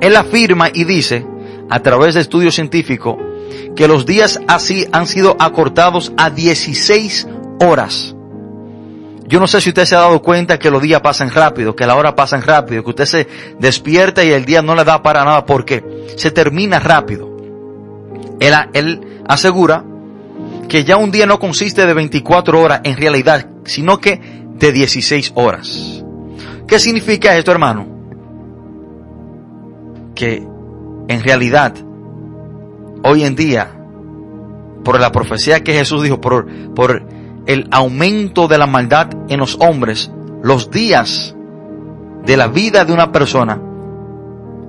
Él 0.00 0.16
afirma 0.16 0.68
y 0.72 0.84
dice, 0.84 1.26
a 1.68 1.80
través 1.80 2.14
de 2.14 2.22
estudios 2.22 2.54
científicos, 2.54 3.16
que 3.76 3.86
los 3.86 4.06
días 4.06 4.40
así 4.48 4.86
han 4.92 5.06
sido 5.06 5.36
acortados 5.38 6.12
a 6.16 6.30
16 6.30 7.28
horas. 7.60 8.14
Yo 9.30 9.38
no 9.38 9.46
sé 9.46 9.60
si 9.60 9.68
usted 9.68 9.84
se 9.84 9.94
ha 9.94 10.00
dado 10.00 10.20
cuenta 10.22 10.58
que 10.58 10.72
los 10.72 10.82
días 10.82 11.00
pasan 11.02 11.30
rápido, 11.30 11.76
que 11.76 11.86
la 11.86 11.94
hora 11.94 12.16
pasan 12.16 12.42
rápido, 12.42 12.82
que 12.82 12.90
usted 12.90 13.04
se 13.04 13.28
despierta 13.60 14.24
y 14.24 14.32
el 14.32 14.44
día 14.44 14.60
no 14.60 14.74
le 14.74 14.82
da 14.82 15.04
para 15.04 15.24
nada 15.24 15.46
porque 15.46 15.84
se 16.16 16.32
termina 16.32 16.80
rápido. 16.80 17.30
Él, 18.40 18.54
él 18.72 19.22
asegura 19.28 19.84
que 20.68 20.82
ya 20.82 20.96
un 20.96 21.12
día 21.12 21.26
no 21.26 21.38
consiste 21.38 21.86
de 21.86 21.94
24 21.94 22.60
horas 22.60 22.80
en 22.82 22.96
realidad, 22.96 23.46
sino 23.64 23.98
que 23.98 24.20
de 24.58 24.72
16 24.72 25.30
horas. 25.36 26.02
¿Qué 26.66 26.80
significa 26.80 27.36
esto, 27.36 27.52
hermano? 27.52 27.86
Que 30.16 30.44
en 31.06 31.22
realidad, 31.22 31.74
hoy 33.04 33.22
en 33.22 33.36
día, 33.36 33.70
por 34.82 34.98
la 34.98 35.12
profecía 35.12 35.62
que 35.62 35.72
Jesús 35.72 36.02
dijo, 36.02 36.20
por, 36.20 36.48
por 36.74 37.19
el 37.50 37.66
aumento 37.72 38.46
de 38.46 38.58
la 38.58 38.68
maldad 38.68 39.08
en 39.28 39.40
los 39.40 39.56
hombres, 39.58 40.08
los 40.40 40.70
días 40.70 41.34
de 42.24 42.36
la 42.36 42.46
vida 42.46 42.84
de 42.84 42.92
una 42.92 43.10
persona 43.10 43.60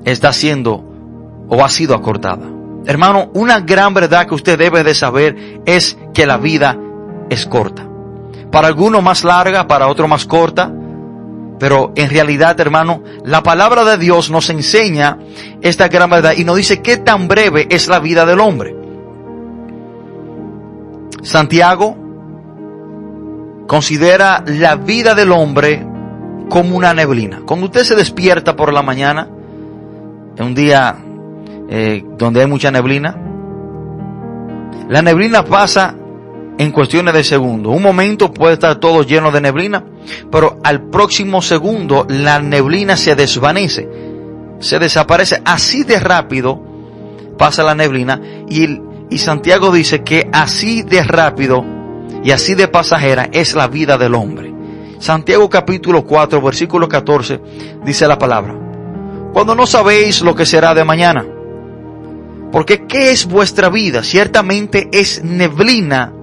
está 0.03 0.33
siendo 0.33 0.83
o 1.47 1.63
ha 1.63 1.69
sido 1.69 1.93
acortada. 1.93 2.49
Hermano, 2.87 3.29
una 3.35 3.59
gran 3.59 3.93
verdad 3.93 4.25
que 4.25 4.33
usted 4.33 4.57
debe 4.57 4.83
de 4.83 4.95
saber 4.95 5.61
es 5.67 5.95
que 6.11 6.25
la 6.25 6.37
vida 6.37 6.75
es 7.29 7.45
corta. 7.45 7.87
Para 8.51 8.69
algunos 8.69 9.03
más 9.03 9.23
larga, 9.23 9.67
para 9.67 9.87
otros 9.87 10.09
más 10.09 10.25
corta. 10.25 10.73
Pero 11.59 11.93
en 11.95 12.09
realidad, 12.09 12.59
hermano, 12.59 13.03
la 13.23 13.43
palabra 13.43 13.85
de 13.85 13.99
Dios 13.99 14.31
nos 14.31 14.49
enseña 14.49 15.19
esta 15.61 15.87
gran 15.87 16.09
verdad 16.09 16.33
y 16.35 16.43
nos 16.43 16.55
dice 16.55 16.81
qué 16.81 16.97
tan 16.97 17.27
breve 17.27 17.67
es 17.69 17.87
la 17.87 17.99
vida 17.99 18.25
del 18.25 18.39
hombre. 18.39 18.75
Santiago 21.21 22.00
considera 23.71 24.43
la 24.45 24.75
vida 24.75 25.15
del 25.15 25.31
hombre 25.31 25.81
como 26.49 26.75
una 26.75 26.93
neblina. 26.93 27.43
Cuando 27.45 27.67
usted 27.67 27.85
se 27.85 27.95
despierta 27.95 28.53
por 28.53 28.73
la 28.73 28.81
mañana, 28.81 29.29
en 30.35 30.45
un 30.45 30.53
día 30.53 30.97
eh, 31.69 32.03
donde 32.17 32.41
hay 32.41 32.47
mucha 32.47 32.69
neblina, 32.69 33.15
la 34.89 35.01
neblina 35.01 35.45
pasa 35.45 35.95
en 36.57 36.71
cuestiones 36.73 37.13
de 37.13 37.23
segundos. 37.23 37.73
Un 37.73 37.81
momento 37.81 38.33
puede 38.33 38.55
estar 38.55 38.75
todo 38.75 39.03
lleno 39.03 39.31
de 39.31 39.39
neblina, 39.39 39.85
pero 40.29 40.59
al 40.65 40.89
próximo 40.89 41.41
segundo 41.41 42.05
la 42.09 42.41
neblina 42.41 42.97
se 42.97 43.15
desvanece, 43.15 43.87
se 44.59 44.79
desaparece. 44.79 45.41
Así 45.45 45.85
de 45.85 45.97
rápido 45.97 46.61
pasa 47.37 47.63
la 47.63 47.73
neblina 47.73 48.19
y, 48.49 48.81
y 49.09 49.17
Santiago 49.17 49.71
dice 49.71 50.03
que 50.03 50.29
así 50.33 50.83
de 50.83 51.03
rápido 51.03 51.79
y 52.23 52.31
así 52.31 52.55
de 52.55 52.67
pasajera 52.67 53.29
es 53.31 53.55
la 53.55 53.67
vida 53.67 53.97
del 53.97 54.15
hombre. 54.15 54.53
Santiago 54.99 55.49
capítulo 55.49 56.05
4 56.05 56.41
versículo 56.41 56.87
14 56.87 57.41
dice 57.83 58.07
la 58.07 58.17
palabra. 58.17 58.55
Cuando 59.33 59.55
no 59.55 59.65
sabéis 59.65 60.21
lo 60.21 60.35
que 60.35 60.45
será 60.45 60.73
de 60.73 60.83
mañana. 60.83 61.25
Porque 62.51 62.85
¿qué 62.85 63.11
es 63.11 63.25
vuestra 63.25 63.69
vida? 63.69 64.03
Ciertamente 64.03 64.89
es 64.91 65.23
neblina 65.23 66.13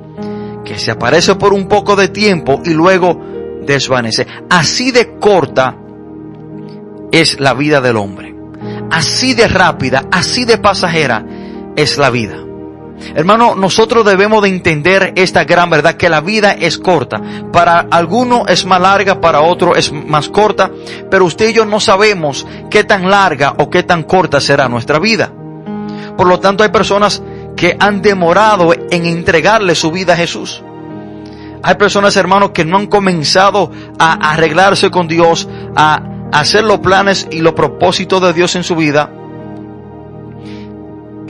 que 0.64 0.78
se 0.78 0.90
aparece 0.90 1.34
por 1.36 1.54
un 1.54 1.66
poco 1.66 1.96
de 1.96 2.08
tiempo 2.08 2.60
y 2.64 2.70
luego 2.70 3.18
desvanece. 3.66 4.26
Así 4.50 4.90
de 4.90 5.18
corta 5.18 5.76
es 7.10 7.40
la 7.40 7.54
vida 7.54 7.80
del 7.80 7.96
hombre. 7.96 8.34
Así 8.90 9.34
de 9.34 9.48
rápida, 9.48 10.04
así 10.10 10.44
de 10.44 10.58
pasajera 10.58 11.24
es 11.76 11.96
la 11.96 12.10
vida. 12.10 12.47
Hermano, 13.14 13.54
nosotros 13.54 14.04
debemos 14.04 14.42
de 14.42 14.48
entender 14.48 15.12
esta 15.16 15.44
gran 15.44 15.70
verdad 15.70 15.94
que 15.94 16.08
la 16.08 16.20
vida 16.20 16.52
es 16.52 16.78
corta. 16.78 17.20
Para 17.52 17.86
algunos 17.90 18.48
es 18.48 18.64
más 18.64 18.80
larga, 18.80 19.20
para 19.20 19.40
otros 19.40 19.76
es 19.76 19.92
más 19.92 20.28
corta, 20.28 20.70
pero 21.10 21.24
usted 21.24 21.50
y 21.50 21.52
yo 21.54 21.64
no 21.64 21.80
sabemos 21.80 22.46
qué 22.70 22.84
tan 22.84 23.10
larga 23.10 23.54
o 23.58 23.70
qué 23.70 23.82
tan 23.82 24.02
corta 24.02 24.40
será 24.40 24.68
nuestra 24.68 24.98
vida. 24.98 25.32
Por 26.16 26.26
lo 26.26 26.40
tanto, 26.40 26.64
hay 26.64 26.70
personas 26.70 27.22
que 27.56 27.76
han 27.78 28.02
demorado 28.02 28.72
en 28.72 29.06
entregarle 29.06 29.74
su 29.74 29.90
vida 29.90 30.14
a 30.14 30.16
Jesús. 30.16 30.62
Hay 31.62 31.74
personas, 31.74 32.16
hermanos, 32.16 32.50
que 32.50 32.64
no 32.64 32.76
han 32.76 32.86
comenzado 32.86 33.70
a 33.98 34.32
arreglarse 34.32 34.90
con 34.90 35.08
Dios, 35.08 35.48
a 35.74 36.02
hacer 36.32 36.64
los 36.64 36.78
planes 36.80 37.26
y 37.30 37.40
los 37.40 37.54
propósitos 37.54 38.22
de 38.22 38.32
Dios 38.32 38.54
en 38.56 38.64
su 38.64 38.76
vida, 38.76 39.10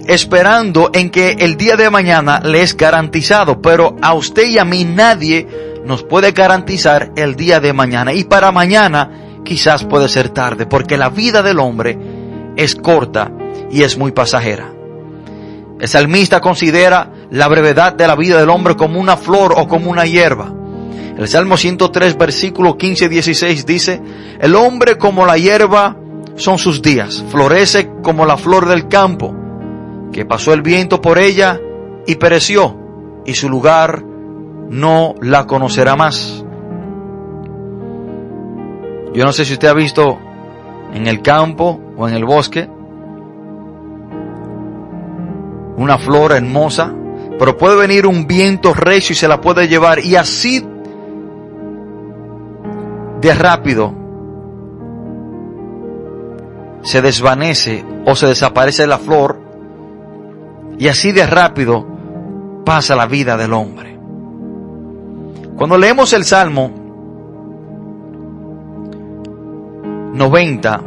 esperando 0.08 0.90
en 0.92 1.10
que 1.10 1.36
el 1.38 1.56
día 1.56 1.76
de 1.76 1.90
mañana 1.90 2.40
les 2.40 2.70
es 2.70 2.76
garantizado. 2.76 3.62
Pero 3.62 3.94
a 4.02 4.14
usted 4.14 4.48
y 4.48 4.58
a 4.58 4.64
mí 4.64 4.84
nadie 4.84 5.46
nos 5.84 6.02
puede 6.02 6.32
garantizar 6.32 7.12
el 7.14 7.36
día 7.36 7.60
de 7.60 7.72
mañana. 7.72 8.12
Y 8.12 8.24
para 8.24 8.50
mañana 8.50 9.40
quizás 9.44 9.84
puede 9.84 10.08
ser 10.08 10.30
tarde, 10.30 10.66
porque 10.66 10.96
la 10.96 11.10
vida 11.10 11.42
del 11.42 11.60
hombre 11.60 11.96
es 12.56 12.74
corta 12.74 13.30
y 13.70 13.82
es 13.82 13.96
muy 13.96 14.10
pasajera. 14.12 14.72
El 15.78 15.86
salmista 15.86 16.40
considera 16.40 17.12
la 17.30 17.46
brevedad 17.46 17.92
de 17.92 18.06
la 18.06 18.16
vida 18.16 18.40
del 18.40 18.50
hombre 18.50 18.74
como 18.74 18.98
una 18.98 19.16
flor 19.16 19.54
o 19.56 19.68
como 19.68 19.90
una 19.90 20.06
hierba. 20.06 20.52
El 21.16 21.28
Salmo 21.28 21.56
103, 21.56 22.16
versículo 22.16 22.76
15 22.76 23.04
y 23.04 23.08
16 23.08 23.66
dice, 23.66 24.00
el 24.40 24.54
hombre 24.54 24.98
como 24.98 25.26
la 25.26 25.36
hierba 25.36 25.96
son 26.36 26.58
sus 26.58 26.80
días, 26.80 27.24
florece 27.30 27.90
como 28.02 28.24
la 28.24 28.36
flor 28.36 28.68
del 28.68 28.88
campo, 28.88 29.34
que 30.12 30.24
pasó 30.24 30.52
el 30.52 30.62
viento 30.62 31.00
por 31.00 31.18
ella 31.18 31.60
y 32.06 32.16
pereció, 32.16 32.76
y 33.24 33.34
su 33.34 33.48
lugar 33.48 34.02
no 34.68 35.14
la 35.20 35.46
conocerá 35.46 35.96
más. 35.96 36.44
Yo 39.14 39.24
no 39.24 39.32
sé 39.32 39.44
si 39.44 39.54
usted 39.54 39.68
ha 39.68 39.74
visto 39.74 40.18
en 40.94 41.06
el 41.06 41.22
campo 41.22 41.80
o 41.96 42.08
en 42.08 42.14
el 42.14 42.24
bosque 42.24 42.68
una 45.76 45.96
flor 45.96 46.32
hermosa, 46.32 46.92
pero 47.38 47.56
puede 47.56 47.76
venir 47.76 48.06
un 48.06 48.26
viento 48.26 48.74
recio 48.74 49.12
y 49.12 49.16
se 49.16 49.28
la 49.28 49.40
puede 49.40 49.68
llevar 49.68 50.00
y 50.00 50.16
así 50.16 50.66
de 53.20 53.34
rápido 53.34 53.94
se 56.82 57.02
desvanece 57.02 57.84
o 58.06 58.16
se 58.16 58.26
desaparece 58.26 58.86
la 58.86 58.98
flor 58.98 59.47
y 60.78 60.88
así 60.88 61.12
de 61.12 61.26
rápido 61.26 61.86
pasa 62.64 62.94
la 62.94 63.06
vida 63.06 63.36
del 63.36 63.52
hombre. 63.52 63.98
Cuando 65.56 65.76
leemos 65.76 66.12
el 66.12 66.24
Salmo 66.24 66.70
90, 70.14 70.82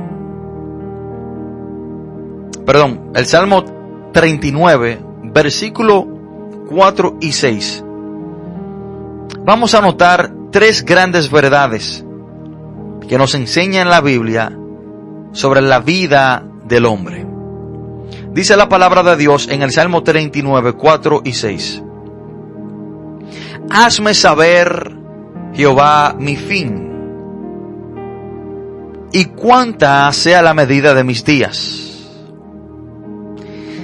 perdón, 2.66 3.12
el 3.16 3.26
Salmo 3.26 3.64
39, 4.14 5.00
versículo 5.24 6.08
4 6.70 7.18
y 7.20 7.32
6, 7.34 7.84
vamos 9.46 9.74
a 9.74 9.82
notar 9.82 10.32
tres 10.52 10.86
grandes 10.86 11.30
verdades 11.30 12.06
que 13.08 13.18
nos 13.18 13.36
enseña 13.36 13.82
en 13.82 13.90
la 13.90 14.00
Biblia 14.00 14.58
sobre 15.34 15.62
la 15.62 15.80
vida 15.80 16.46
del 16.66 16.86
hombre. 16.86 17.31
Dice 18.32 18.56
la 18.56 18.70
palabra 18.70 19.04
de 19.04 19.18
Dios 19.18 19.48
en 19.50 19.62
el 19.62 19.72
Salmo 19.72 20.04
39, 20.04 20.74
4 20.74 21.22
y 21.26 21.34
6. 21.34 21.84
Hazme 23.70 24.14
saber, 24.14 24.96
Jehová, 25.54 26.16
mi 26.18 26.36
fin, 26.36 26.90
y 29.12 29.26
cuánta 29.26 30.12
sea 30.14 30.42
la 30.42 30.54
medida 30.54 30.94
de 30.94 31.04
mis 31.04 31.24
días 31.26 31.92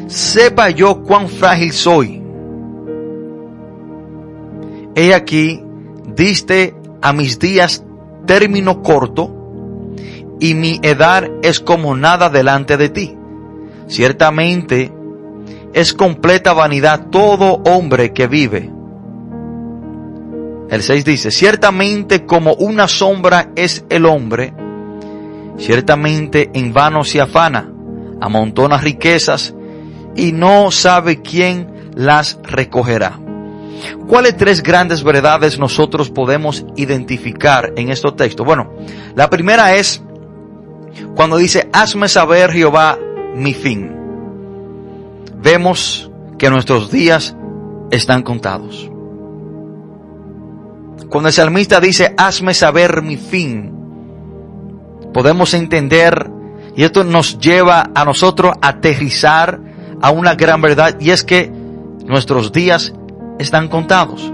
sepa 0.07 0.69
yo 0.69 1.03
cuán 1.03 1.29
frágil 1.29 1.71
soy. 1.71 2.23
He 4.95 5.13
aquí, 5.13 5.63
diste 6.15 6.75
a 7.01 7.13
mis 7.13 7.39
días 7.39 7.85
término 8.25 8.81
corto, 8.81 9.33
y 10.39 10.53
mi 10.53 10.79
edad 10.81 11.29
es 11.43 11.59
como 11.59 11.95
nada 11.95 12.29
delante 12.29 12.77
de 12.77 12.89
ti. 12.89 13.17
Ciertamente, 13.87 14.91
es 15.73 15.93
completa 15.93 16.53
vanidad 16.53 17.07
todo 17.09 17.61
hombre 17.65 18.11
que 18.11 18.27
vive. 18.27 18.71
El 20.69 20.83
6 20.83 21.05
dice, 21.05 21.31
ciertamente 21.31 22.25
como 22.25 22.53
una 22.53 22.87
sombra 22.87 23.51
es 23.55 23.85
el 23.89 24.05
hombre, 24.05 24.53
ciertamente 25.57 26.49
en 26.53 26.73
vano 26.73 27.05
se 27.05 27.21
afana, 27.21 27.71
amontona 28.19 28.77
riquezas 28.77 29.55
y 30.15 30.33
no 30.33 30.71
sabe 30.71 31.21
quién 31.21 31.91
las 31.95 32.39
recogerá. 32.43 33.19
¿Cuáles 34.07 34.35
tres 34.35 34.63
grandes 34.63 35.03
verdades 35.03 35.57
nosotros 35.57 36.09
podemos 36.09 36.65
identificar 36.75 37.71
en 37.77 37.89
estos 37.89 38.15
textos? 38.15 38.45
Bueno, 38.45 38.73
la 39.15 39.29
primera 39.29 39.75
es 39.75 40.01
cuando 41.15 41.37
dice, 41.37 41.69
hazme 41.71 42.09
saber 42.09 42.51
Jehová 42.51 42.97
mi 43.37 43.53
fin. 43.53 43.91
Vemos 45.41 46.11
que 46.37 46.49
nuestros 46.49 46.91
días 46.91 47.35
están 47.91 48.23
contados. 48.23 48.89
Cuando 51.09 51.29
el 51.29 51.33
salmista 51.33 51.79
dice, 51.79 52.13
hazme 52.17 52.53
saber 52.53 53.01
mi 53.01 53.15
fin, 53.15 53.71
podemos 55.13 55.53
entender, 55.53 56.29
y 56.75 56.83
esto 56.83 57.03
nos 57.03 57.39
lleva 57.39 57.91
a 57.95 58.03
nosotros 58.03 58.53
a 58.61 58.69
aterrizar 58.69 59.59
a 60.01 60.11
una 60.11 60.35
gran 60.35 60.61
verdad 60.61 60.99
y 60.99 61.11
es 61.11 61.23
que 61.23 61.51
nuestros 62.05 62.51
días 62.51 62.93
están 63.39 63.67
contados. 63.67 64.31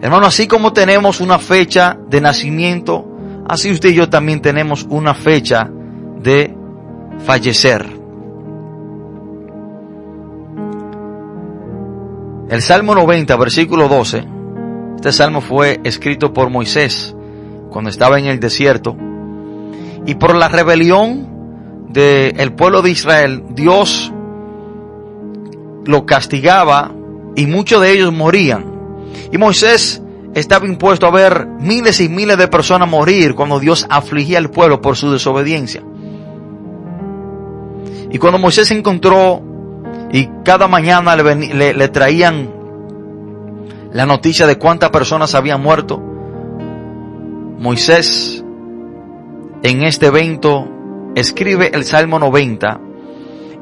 Hermano, 0.00 0.26
así 0.26 0.46
como 0.46 0.72
tenemos 0.72 1.20
una 1.20 1.38
fecha 1.38 1.96
de 2.08 2.20
nacimiento, 2.20 3.06
así 3.48 3.70
usted 3.70 3.90
y 3.90 3.94
yo 3.94 4.08
también 4.08 4.40
tenemos 4.40 4.86
una 4.88 5.14
fecha 5.14 5.70
de 6.20 6.54
fallecer. 7.20 7.86
El 12.48 12.62
Salmo 12.62 12.94
90, 12.94 13.36
versículo 13.36 13.88
12, 13.88 14.24
este 14.96 15.12
salmo 15.12 15.40
fue 15.40 15.80
escrito 15.84 16.32
por 16.32 16.50
Moisés 16.50 17.14
cuando 17.70 17.90
estaba 17.90 18.18
en 18.18 18.26
el 18.26 18.38
desierto 18.38 18.96
y 20.06 20.14
por 20.14 20.34
la 20.34 20.48
rebelión 20.48 21.88
del 21.88 22.52
pueblo 22.52 22.82
de 22.82 22.90
Israel, 22.90 23.44
Dios 23.50 24.12
lo 25.84 26.06
castigaba 26.06 26.92
y 27.36 27.46
muchos 27.46 27.80
de 27.80 27.92
ellos 27.92 28.12
morían. 28.12 28.64
Y 29.32 29.38
Moisés 29.38 30.02
estaba 30.34 30.66
impuesto 30.66 31.06
a 31.06 31.10
ver 31.10 31.46
miles 31.60 32.00
y 32.00 32.08
miles 32.08 32.36
de 32.36 32.48
personas 32.48 32.88
morir 32.88 33.34
cuando 33.34 33.60
Dios 33.60 33.86
afligía 33.88 34.38
al 34.38 34.50
pueblo 34.50 34.80
por 34.80 34.96
su 34.96 35.10
desobediencia. 35.12 35.82
Y 38.14 38.18
cuando 38.18 38.38
Moisés 38.38 38.70
encontró 38.70 39.42
y 40.12 40.28
cada 40.44 40.68
mañana 40.68 41.16
le, 41.16 41.74
le 41.74 41.88
traían 41.88 42.48
la 43.92 44.06
noticia 44.06 44.46
de 44.46 44.56
cuántas 44.56 44.90
personas 44.90 45.34
habían 45.34 45.60
muerto, 45.60 46.00
Moisés 47.58 48.44
en 49.64 49.82
este 49.82 50.06
evento 50.06 50.64
escribe 51.16 51.72
el 51.74 51.84
Salmo 51.84 52.20
90 52.20 52.80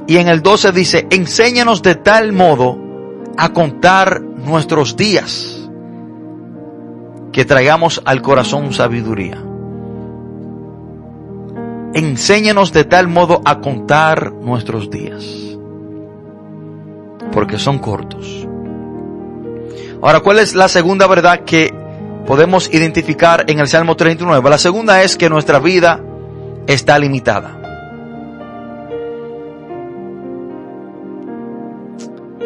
y 0.07 0.19
en 0.19 0.29
el 0.29 0.43
12 0.43 0.73
dice, 0.73 1.07
enséñanos 1.09 1.81
de 1.81 1.95
tal 1.95 2.35
modo 2.35 2.77
a 3.39 3.55
contar 3.55 4.21
nuestros 4.21 4.97
días 4.97 5.71
que 7.33 7.47
traigamos 7.47 8.03
al 8.05 8.21
corazón 8.21 8.75
sabiduría. 8.75 9.43
Enséñanos 11.95 12.73
de 12.73 12.85
tal 12.85 13.09
modo 13.09 13.43
a 13.45 13.61
contar 13.61 14.33
nuestros 14.33 14.89
días, 14.89 15.25
porque 17.33 17.59
son 17.59 17.79
cortos. 17.79 18.49
Ahora, 20.01 20.21
¿cuál 20.21 20.39
es 20.39 20.55
la 20.55 20.69
segunda 20.69 21.07
verdad 21.07 21.45
que 21.45 21.73
podemos 22.27 22.73
identificar 22.73 23.45
en 23.47 23.61
el 23.61 23.69
Salmo 23.69 23.95
39? 23.95 24.49
La 24.49 24.59
segunda 24.59 25.03
es 25.03 25.17
que 25.17 25.29
nuestra 25.29 25.59
vida 25.59 26.01
está 26.67 26.99
limitada. 26.99 27.59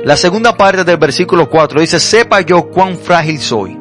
La 0.04 0.16
segunda 0.16 0.56
parte 0.56 0.84
del 0.84 0.98
versículo 0.98 1.48
4 1.48 1.80
dice, 1.80 2.00
sepa 2.00 2.40
yo 2.40 2.68
cuán 2.68 2.96
frágil 2.96 3.38
soy. 3.40 3.78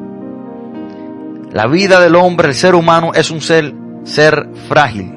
La 1.52 1.66
vida 1.66 2.00
del 2.00 2.14
hombre, 2.14 2.48
el 2.48 2.54
ser 2.54 2.74
humano, 2.74 3.12
es 3.14 3.30
un 3.30 3.40
ser, 3.40 3.74
ser 4.04 4.48
frágil. 4.68 5.15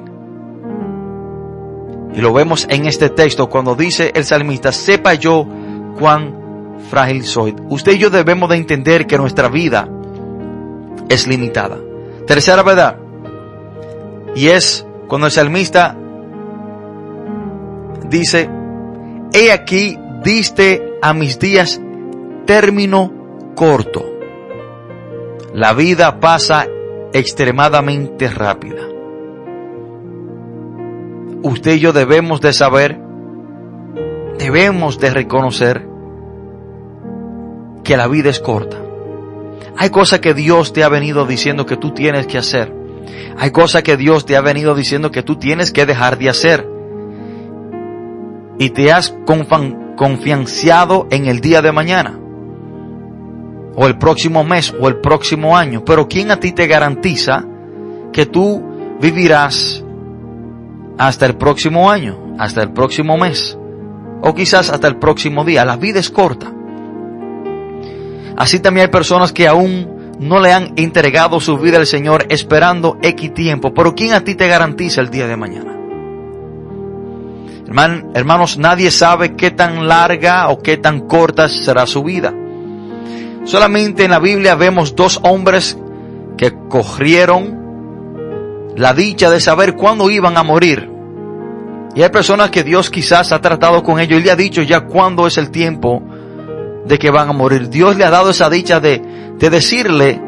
Y 2.13 2.21
lo 2.21 2.33
vemos 2.33 2.65
en 2.69 2.85
este 2.85 3.09
texto 3.09 3.49
cuando 3.49 3.75
dice 3.75 4.11
el 4.15 4.25
salmista, 4.25 4.71
sepa 4.71 5.13
yo 5.13 5.47
cuán 5.99 6.77
frágil 6.89 7.23
soy. 7.23 7.55
Usted 7.69 7.93
y 7.93 7.97
yo 7.99 8.09
debemos 8.09 8.49
de 8.49 8.57
entender 8.57 9.05
que 9.05 9.17
nuestra 9.17 9.47
vida 9.49 9.87
es 11.07 11.27
limitada. 11.27 11.77
Tercera 12.25 12.63
verdad, 12.63 12.97
y 14.35 14.47
es 14.47 14.85
cuando 15.07 15.27
el 15.27 15.33
salmista 15.33 15.95
dice, 18.07 18.49
he 19.33 19.51
aquí 19.51 19.97
diste 20.23 20.97
a 21.01 21.13
mis 21.13 21.39
días 21.39 21.81
término 22.45 23.11
corto. 23.55 24.05
La 25.53 25.73
vida 25.73 26.19
pasa 26.19 26.67
extremadamente 27.13 28.29
rápida. 28.29 28.88
Usted 31.41 31.75
y 31.75 31.79
yo 31.79 31.93
debemos 31.93 32.41
de 32.41 32.51
saber, 32.51 32.99
debemos 34.37 34.99
de 34.99 35.09
reconocer 35.09 35.87
que 37.83 37.95
la 37.95 38.07
vida 38.07 38.29
es 38.29 38.39
corta. 38.39 38.77
Hay 39.77 39.89
cosas 39.89 40.19
que 40.19 40.33
Dios 40.33 40.73
te 40.73 40.83
ha 40.83 40.89
venido 40.89 41.25
diciendo 41.25 41.65
que 41.65 41.77
tú 41.77 41.91
tienes 41.91 42.27
que 42.27 42.37
hacer. 42.37 42.73
Hay 43.37 43.51
cosas 43.51 43.83
que 43.83 43.95
Dios 43.95 44.25
te 44.25 44.35
ha 44.35 44.41
venido 44.41 44.75
diciendo 44.75 45.11
que 45.11 45.23
tú 45.23 45.37
tienes 45.37 45.71
que 45.71 45.85
dejar 45.85 46.17
de 46.17 46.29
hacer. 46.29 46.67
Y 48.57 48.71
te 48.71 48.91
has 48.91 49.15
confianciado 49.95 51.07
en 51.09 51.27
el 51.27 51.39
día 51.39 51.61
de 51.61 51.71
mañana, 51.71 52.19
o 53.75 53.87
el 53.87 53.97
próximo 53.97 54.43
mes, 54.43 54.75
o 54.77 54.89
el 54.89 54.97
próximo 54.97 55.55
año. 55.55 55.85
Pero 55.85 56.09
¿quién 56.09 56.31
a 56.31 56.41
ti 56.41 56.51
te 56.51 56.67
garantiza 56.67 57.45
que 58.11 58.25
tú 58.25 58.61
vivirás 58.99 59.85
hasta 60.99 61.25
el 61.25 61.37
próximo 61.37 61.89
año, 61.89 62.35
hasta 62.37 62.61
el 62.61 62.73
próximo 62.73 63.17
mes, 63.17 63.57
o 64.21 64.35
quizás 64.35 64.69
hasta 64.69 64.87
el 64.87 64.97
próximo 64.97 65.45
día? 65.45 65.63
La 65.63 65.77
vida 65.77 65.97
es 65.99 66.09
corta. 66.09 66.51
Así 68.35 68.59
también 68.59 68.87
hay 68.87 68.91
personas 68.91 69.31
que 69.31 69.47
aún 69.47 70.17
no 70.19 70.41
le 70.41 70.51
han 70.51 70.73
entregado 70.75 71.39
su 71.39 71.57
vida 71.57 71.77
al 71.77 71.87
Señor 71.87 72.25
esperando 72.27 72.97
X 73.01 73.33
tiempo. 73.33 73.73
Pero 73.73 73.95
¿quién 73.95 74.11
a 74.11 74.25
ti 74.25 74.35
te 74.35 74.49
garantiza 74.49 74.99
el 74.99 75.09
día 75.09 75.25
de 75.25 75.37
mañana? 75.37 75.75
hermanos, 78.15 78.57
nadie 78.57 78.89
sabe 78.91 79.35
qué 79.35 79.51
tan 79.51 79.87
larga 79.87 80.49
o 80.49 80.59
qué 80.59 80.77
tan 80.77 81.01
corta 81.01 81.47
será 81.47 81.85
su 81.85 82.03
vida. 82.03 82.33
Solamente 83.45 84.03
en 84.03 84.11
la 84.11 84.19
Biblia 84.19 84.55
vemos 84.55 84.95
dos 84.95 85.19
hombres 85.23 85.77
que 86.35 86.51
corrieron 86.67 87.58
la 88.75 88.93
dicha 88.93 89.29
de 89.29 89.39
saber 89.39 89.75
cuándo 89.75 90.09
iban 90.09 90.37
a 90.37 90.43
morir. 90.43 90.89
Y 91.95 92.01
hay 92.01 92.09
personas 92.09 92.51
que 92.51 92.63
Dios 92.63 92.89
quizás 92.89 93.31
ha 93.31 93.41
tratado 93.41 93.83
con 93.83 93.99
ellos 93.99 94.19
y 94.19 94.23
le 94.23 94.31
ha 94.31 94.35
dicho 94.35 94.61
ya 94.61 94.81
cuándo 94.81 95.27
es 95.27 95.37
el 95.37 95.49
tiempo 95.49 96.01
de 96.85 96.97
que 96.97 97.09
van 97.09 97.29
a 97.29 97.33
morir. 97.33 97.69
Dios 97.69 97.97
le 97.97 98.05
ha 98.05 98.09
dado 98.09 98.29
esa 98.29 98.49
dicha 98.49 98.79
de, 98.79 99.01
de 99.37 99.49
decirle 99.49 100.21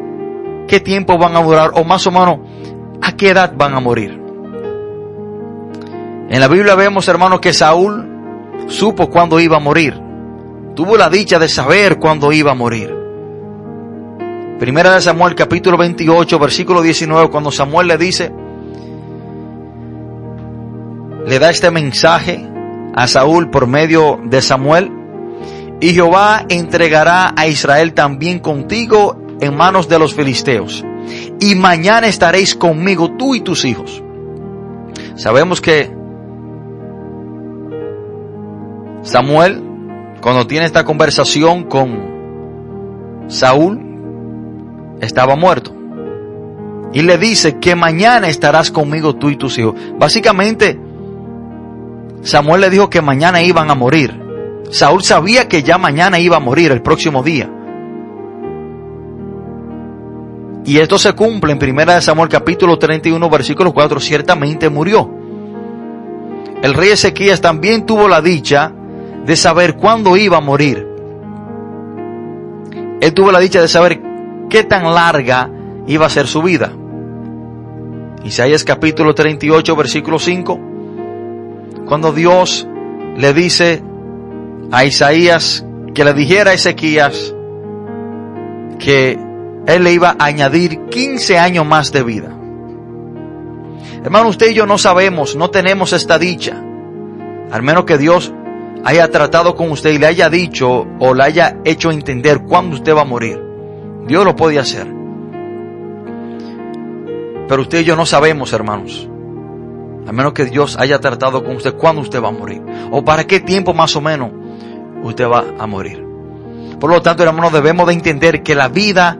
qué 0.68 0.80
tiempo 0.80 1.18
van 1.18 1.36
a 1.36 1.42
durar 1.42 1.72
o 1.74 1.84
más 1.84 2.06
o 2.06 2.10
menos 2.10 2.40
a 3.00 3.12
qué 3.16 3.30
edad 3.30 3.52
van 3.56 3.74
a 3.74 3.80
morir. 3.80 4.20
En 6.28 6.40
la 6.40 6.48
Biblia 6.48 6.74
vemos, 6.74 7.06
hermanos, 7.08 7.40
que 7.40 7.52
Saúl 7.52 8.08
supo 8.68 9.10
cuándo 9.10 9.38
iba 9.38 9.56
a 9.56 9.60
morir. 9.60 10.00
Tuvo 10.74 10.96
la 10.96 11.10
dicha 11.10 11.38
de 11.38 11.48
saber 11.48 11.98
cuándo 11.98 12.32
iba 12.32 12.52
a 12.52 12.54
morir. 12.54 13.01
Primera 14.62 14.94
de 14.94 15.00
Samuel 15.00 15.34
capítulo 15.34 15.76
28 15.76 16.38
versículo 16.38 16.82
19 16.82 17.30
cuando 17.30 17.50
Samuel 17.50 17.88
le 17.88 17.98
dice, 17.98 18.32
le 21.26 21.38
da 21.40 21.50
este 21.50 21.72
mensaje 21.72 22.48
a 22.94 23.08
Saúl 23.08 23.50
por 23.50 23.66
medio 23.66 24.20
de 24.22 24.40
Samuel 24.40 24.88
y 25.80 25.88
Jehová 25.94 26.46
entregará 26.48 27.34
a 27.36 27.48
Israel 27.48 27.92
también 27.92 28.38
contigo 28.38 29.20
en 29.40 29.56
manos 29.56 29.88
de 29.88 29.98
los 29.98 30.14
filisteos 30.14 30.84
y 31.40 31.56
mañana 31.56 32.06
estaréis 32.06 32.54
conmigo 32.54 33.16
tú 33.16 33.34
y 33.34 33.40
tus 33.40 33.64
hijos. 33.64 34.00
Sabemos 35.16 35.60
que 35.60 35.92
Samuel, 39.02 39.60
cuando 40.20 40.46
tiene 40.46 40.66
esta 40.66 40.84
conversación 40.84 41.64
con 41.64 43.26
Saúl, 43.26 43.91
estaba 45.02 45.36
muerto. 45.36 45.74
Y 46.94 47.02
le 47.02 47.18
dice 47.18 47.58
que 47.58 47.74
mañana 47.74 48.28
estarás 48.28 48.70
conmigo 48.70 49.16
tú 49.16 49.30
y 49.30 49.36
tus 49.36 49.58
hijos. 49.58 49.74
Básicamente, 49.98 50.78
Samuel 52.22 52.60
le 52.60 52.70
dijo 52.70 52.88
que 52.88 53.02
mañana 53.02 53.42
iban 53.42 53.70
a 53.70 53.74
morir. 53.74 54.20
Saúl 54.70 55.02
sabía 55.02 55.48
que 55.48 55.62
ya 55.62 55.76
mañana 55.76 56.18
iba 56.18 56.36
a 56.36 56.40
morir 56.40 56.70
el 56.70 56.82
próximo 56.82 57.22
día. 57.22 57.50
Y 60.64 60.78
esto 60.78 60.96
se 60.98 61.12
cumple 61.14 61.52
en 61.52 61.58
1 61.58 62.00
Samuel 62.00 62.28
capítulo 62.28 62.78
31 62.78 63.28
versículo 63.28 63.72
4. 63.72 63.98
Ciertamente 64.00 64.68
murió. 64.70 65.10
El 66.62 66.74
rey 66.74 66.90
Ezequías 66.90 67.40
también 67.40 67.84
tuvo 67.84 68.06
la 68.06 68.20
dicha 68.22 68.72
de 69.26 69.36
saber 69.36 69.76
cuándo 69.76 70.16
iba 70.16 70.36
a 70.36 70.40
morir. 70.40 70.86
Él 73.00 73.12
tuvo 73.14 73.32
la 73.32 73.40
dicha 73.40 73.60
de 73.60 73.66
saber 73.66 74.11
qué 74.52 74.64
tan 74.64 74.94
larga 74.94 75.50
iba 75.86 76.04
a 76.04 76.10
ser 76.10 76.26
su 76.26 76.42
vida. 76.42 76.70
Isaías 78.22 78.64
capítulo 78.64 79.14
38, 79.14 79.74
versículo 79.74 80.18
5, 80.18 80.60
cuando 81.86 82.12
Dios 82.12 82.68
le 83.16 83.32
dice 83.32 83.82
a 84.70 84.84
Isaías 84.84 85.64
que 85.94 86.04
le 86.04 86.12
dijera 86.12 86.50
a 86.50 86.54
Ezequías 86.54 87.34
que 88.78 89.18
él 89.66 89.84
le 89.84 89.92
iba 89.94 90.16
a 90.18 90.26
añadir 90.26 90.80
15 90.90 91.38
años 91.38 91.64
más 91.64 91.90
de 91.90 92.02
vida. 92.02 92.36
Hermano, 94.04 94.28
usted 94.28 94.50
y 94.50 94.54
yo 94.54 94.66
no 94.66 94.76
sabemos, 94.76 95.34
no 95.34 95.48
tenemos 95.48 95.94
esta 95.94 96.18
dicha, 96.18 96.62
al 97.50 97.62
menos 97.62 97.86
que 97.86 97.96
Dios 97.96 98.30
haya 98.84 99.10
tratado 99.10 99.54
con 99.54 99.70
usted 99.70 99.92
y 99.92 99.98
le 99.98 100.08
haya 100.08 100.28
dicho 100.28 100.86
o 101.00 101.14
le 101.14 101.22
haya 101.22 101.56
hecho 101.64 101.90
entender 101.90 102.42
cuándo 102.42 102.76
usted 102.76 102.94
va 102.94 103.00
a 103.00 103.06
morir. 103.06 103.51
Dios 104.06 104.24
lo 104.24 104.36
puede 104.36 104.58
hacer. 104.58 104.86
Pero 107.48 107.62
usted 107.62 107.80
y 107.80 107.84
yo 107.84 107.96
no 107.96 108.06
sabemos, 108.06 108.52
hermanos. 108.52 109.08
A 110.06 110.12
menos 110.12 110.32
que 110.32 110.46
Dios 110.46 110.76
haya 110.78 110.98
tratado 111.00 111.44
con 111.44 111.56
usted 111.56 111.74
cuándo 111.74 112.02
usted 112.02 112.22
va 112.22 112.28
a 112.28 112.32
morir. 112.32 112.62
O 112.90 113.04
para 113.04 113.24
qué 113.24 113.40
tiempo 113.40 113.74
más 113.74 113.94
o 113.94 114.00
menos 114.00 114.30
usted 115.02 115.28
va 115.28 115.44
a 115.58 115.66
morir. 115.66 116.04
Por 116.80 116.90
lo 116.90 117.00
tanto, 117.02 117.22
hermanos, 117.22 117.52
debemos 117.52 117.86
de 117.86 117.92
entender 117.92 118.42
que 118.42 118.54
la 118.54 118.68
vida 118.68 119.18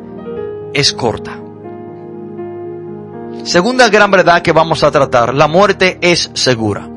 es 0.72 0.92
corta. 0.92 1.38
Segunda 3.44 3.88
gran 3.88 4.10
verdad 4.10 4.40
que 4.40 4.52
vamos 4.52 4.84
a 4.84 4.90
tratar, 4.90 5.34
la 5.34 5.48
muerte 5.48 5.98
es 6.00 6.30
segura. 6.34 6.88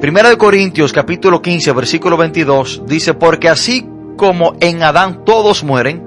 Primera 0.00 0.28
de 0.28 0.36
Corintios 0.36 0.92
capítulo 0.92 1.42
15 1.42 1.72
versículo 1.72 2.16
22 2.16 2.82
dice, 2.86 3.14
porque 3.14 3.48
así 3.48 3.88
como 4.18 4.52
en 4.60 4.82
Adán 4.82 5.24
todos 5.24 5.64
mueren, 5.64 6.02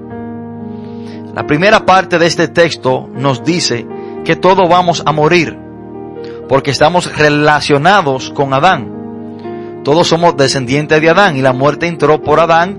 la 1.34 1.46
primera 1.46 1.84
parte 1.84 2.18
de 2.18 2.26
este 2.26 2.46
texto 2.46 3.08
nos 3.12 3.42
dice 3.42 3.86
que 4.22 4.36
todos 4.36 4.68
vamos 4.68 5.02
a 5.04 5.12
morir, 5.12 5.58
porque 6.48 6.70
estamos 6.70 7.16
relacionados 7.16 8.30
con 8.30 8.52
Adán. 8.52 9.80
Todos 9.82 10.06
somos 10.06 10.36
descendientes 10.36 11.00
de 11.00 11.08
Adán 11.08 11.36
y 11.36 11.42
la 11.42 11.54
muerte 11.54 11.88
entró 11.88 12.22
por 12.22 12.38
Adán. 12.38 12.78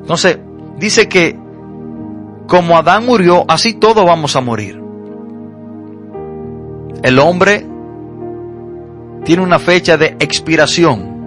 Entonces, 0.00 0.38
dice 0.78 1.08
que 1.08 1.38
como 2.48 2.78
Adán 2.78 3.04
murió, 3.04 3.44
así 3.46 3.74
todos 3.74 4.04
vamos 4.04 4.34
a 4.34 4.40
morir. 4.40 4.82
El 7.02 7.18
hombre 7.18 7.66
tiene 9.24 9.42
una 9.42 9.58
fecha 9.58 9.98
de 9.98 10.16
expiración. 10.18 11.17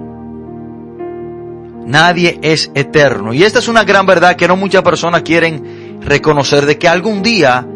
Nadie 1.92 2.40
es 2.42 2.72
eterno. 2.74 3.34
Y 3.34 3.44
esta 3.44 3.60
es 3.60 3.68
una 3.68 3.84
gran 3.84 4.06
verdad 4.06 4.38
que 4.38 4.48
no 4.48 4.56
muchas 4.56 4.82
personas 4.82 5.24
quieren 5.24 6.00
reconocer 6.02 6.66
de 6.66 6.78
que 6.78 6.88
algún 6.88 7.22
día 7.22 7.68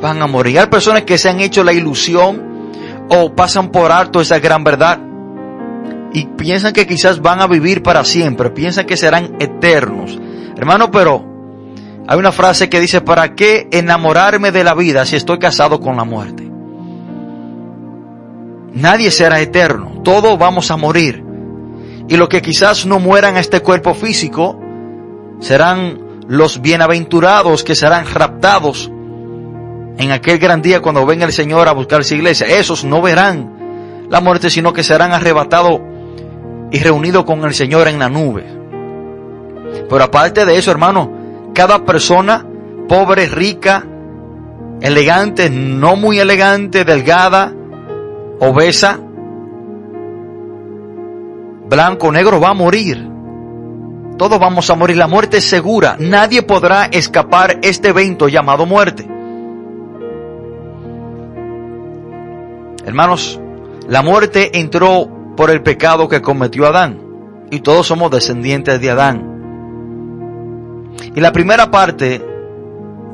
van 0.00 0.22
a 0.22 0.28
morir. 0.28 0.60
Hay 0.60 0.68
personas 0.68 1.02
que 1.02 1.18
se 1.18 1.28
han 1.28 1.40
hecho 1.40 1.64
la 1.64 1.72
ilusión 1.72 2.70
o 3.08 3.34
pasan 3.34 3.72
por 3.72 3.90
alto 3.90 4.20
esa 4.20 4.38
gran 4.38 4.62
verdad 4.62 5.00
y 6.12 6.26
piensan 6.26 6.72
que 6.72 6.86
quizás 6.86 7.20
van 7.20 7.40
a 7.40 7.48
vivir 7.48 7.82
para 7.82 8.04
siempre, 8.04 8.50
piensan 8.50 8.86
que 8.86 8.96
serán 8.96 9.34
eternos. 9.40 10.16
Hermano, 10.56 10.92
pero 10.92 11.24
hay 12.06 12.18
una 12.20 12.30
frase 12.30 12.68
que 12.68 12.78
dice, 12.78 13.00
¿para 13.00 13.34
qué 13.34 13.66
enamorarme 13.72 14.52
de 14.52 14.62
la 14.62 14.74
vida 14.74 15.04
si 15.04 15.16
estoy 15.16 15.40
casado 15.40 15.80
con 15.80 15.96
la 15.96 16.04
muerte? 16.04 16.48
Nadie 18.74 19.10
será 19.10 19.40
eterno, 19.40 20.02
todos 20.04 20.38
vamos 20.38 20.70
a 20.70 20.76
morir. 20.76 21.29
Y 22.10 22.16
los 22.16 22.28
que 22.28 22.42
quizás 22.42 22.86
no 22.86 22.98
mueran 22.98 23.36
a 23.36 23.40
este 23.40 23.60
cuerpo 23.60 23.94
físico 23.94 24.60
serán 25.38 26.18
los 26.26 26.60
bienaventurados 26.60 27.62
que 27.62 27.76
serán 27.76 28.04
raptados 28.04 28.90
en 29.96 30.10
aquel 30.10 30.40
gran 30.40 30.60
día 30.60 30.82
cuando 30.82 31.06
venga 31.06 31.24
el 31.24 31.32
Señor 31.32 31.68
a 31.68 31.72
buscar 31.72 32.02
su 32.02 32.16
iglesia. 32.16 32.48
Esos 32.48 32.84
no 32.84 33.00
verán 33.00 34.08
la 34.10 34.20
muerte, 34.20 34.50
sino 34.50 34.72
que 34.72 34.82
serán 34.82 35.12
arrebatados 35.12 35.80
y 36.72 36.80
reunidos 36.80 37.24
con 37.24 37.44
el 37.44 37.54
Señor 37.54 37.86
en 37.86 38.00
la 38.00 38.08
nube. 38.08 38.44
Pero 39.88 40.02
aparte 40.02 40.44
de 40.44 40.58
eso, 40.58 40.72
hermano, 40.72 41.12
cada 41.54 41.84
persona, 41.84 42.44
pobre, 42.88 43.26
rica, 43.26 43.86
elegante, 44.80 45.48
no 45.48 45.94
muy 45.94 46.18
elegante, 46.18 46.84
delgada, 46.84 47.54
obesa, 48.40 48.98
blanco, 51.70 52.12
negro, 52.12 52.40
va 52.40 52.50
a 52.50 52.54
morir. 52.54 53.08
Todos 54.18 54.38
vamos 54.38 54.68
a 54.68 54.74
morir. 54.74 54.98
La 54.98 55.06
muerte 55.06 55.38
es 55.38 55.48
segura. 55.48 55.96
Nadie 55.98 56.42
podrá 56.42 56.84
escapar 56.86 57.58
este 57.62 57.88
evento 57.88 58.28
llamado 58.28 58.66
muerte. 58.66 59.08
Hermanos, 62.84 63.40
la 63.88 64.02
muerte 64.02 64.58
entró 64.58 65.08
por 65.36 65.50
el 65.50 65.62
pecado 65.62 66.06
que 66.08 66.20
cometió 66.20 66.66
Adán. 66.66 67.00
Y 67.50 67.60
todos 67.60 67.86
somos 67.86 68.10
descendientes 68.10 68.78
de 68.78 68.90
Adán. 68.90 69.30
Y 71.14 71.20
la 71.20 71.32
primera 71.32 71.70
parte 71.70 72.22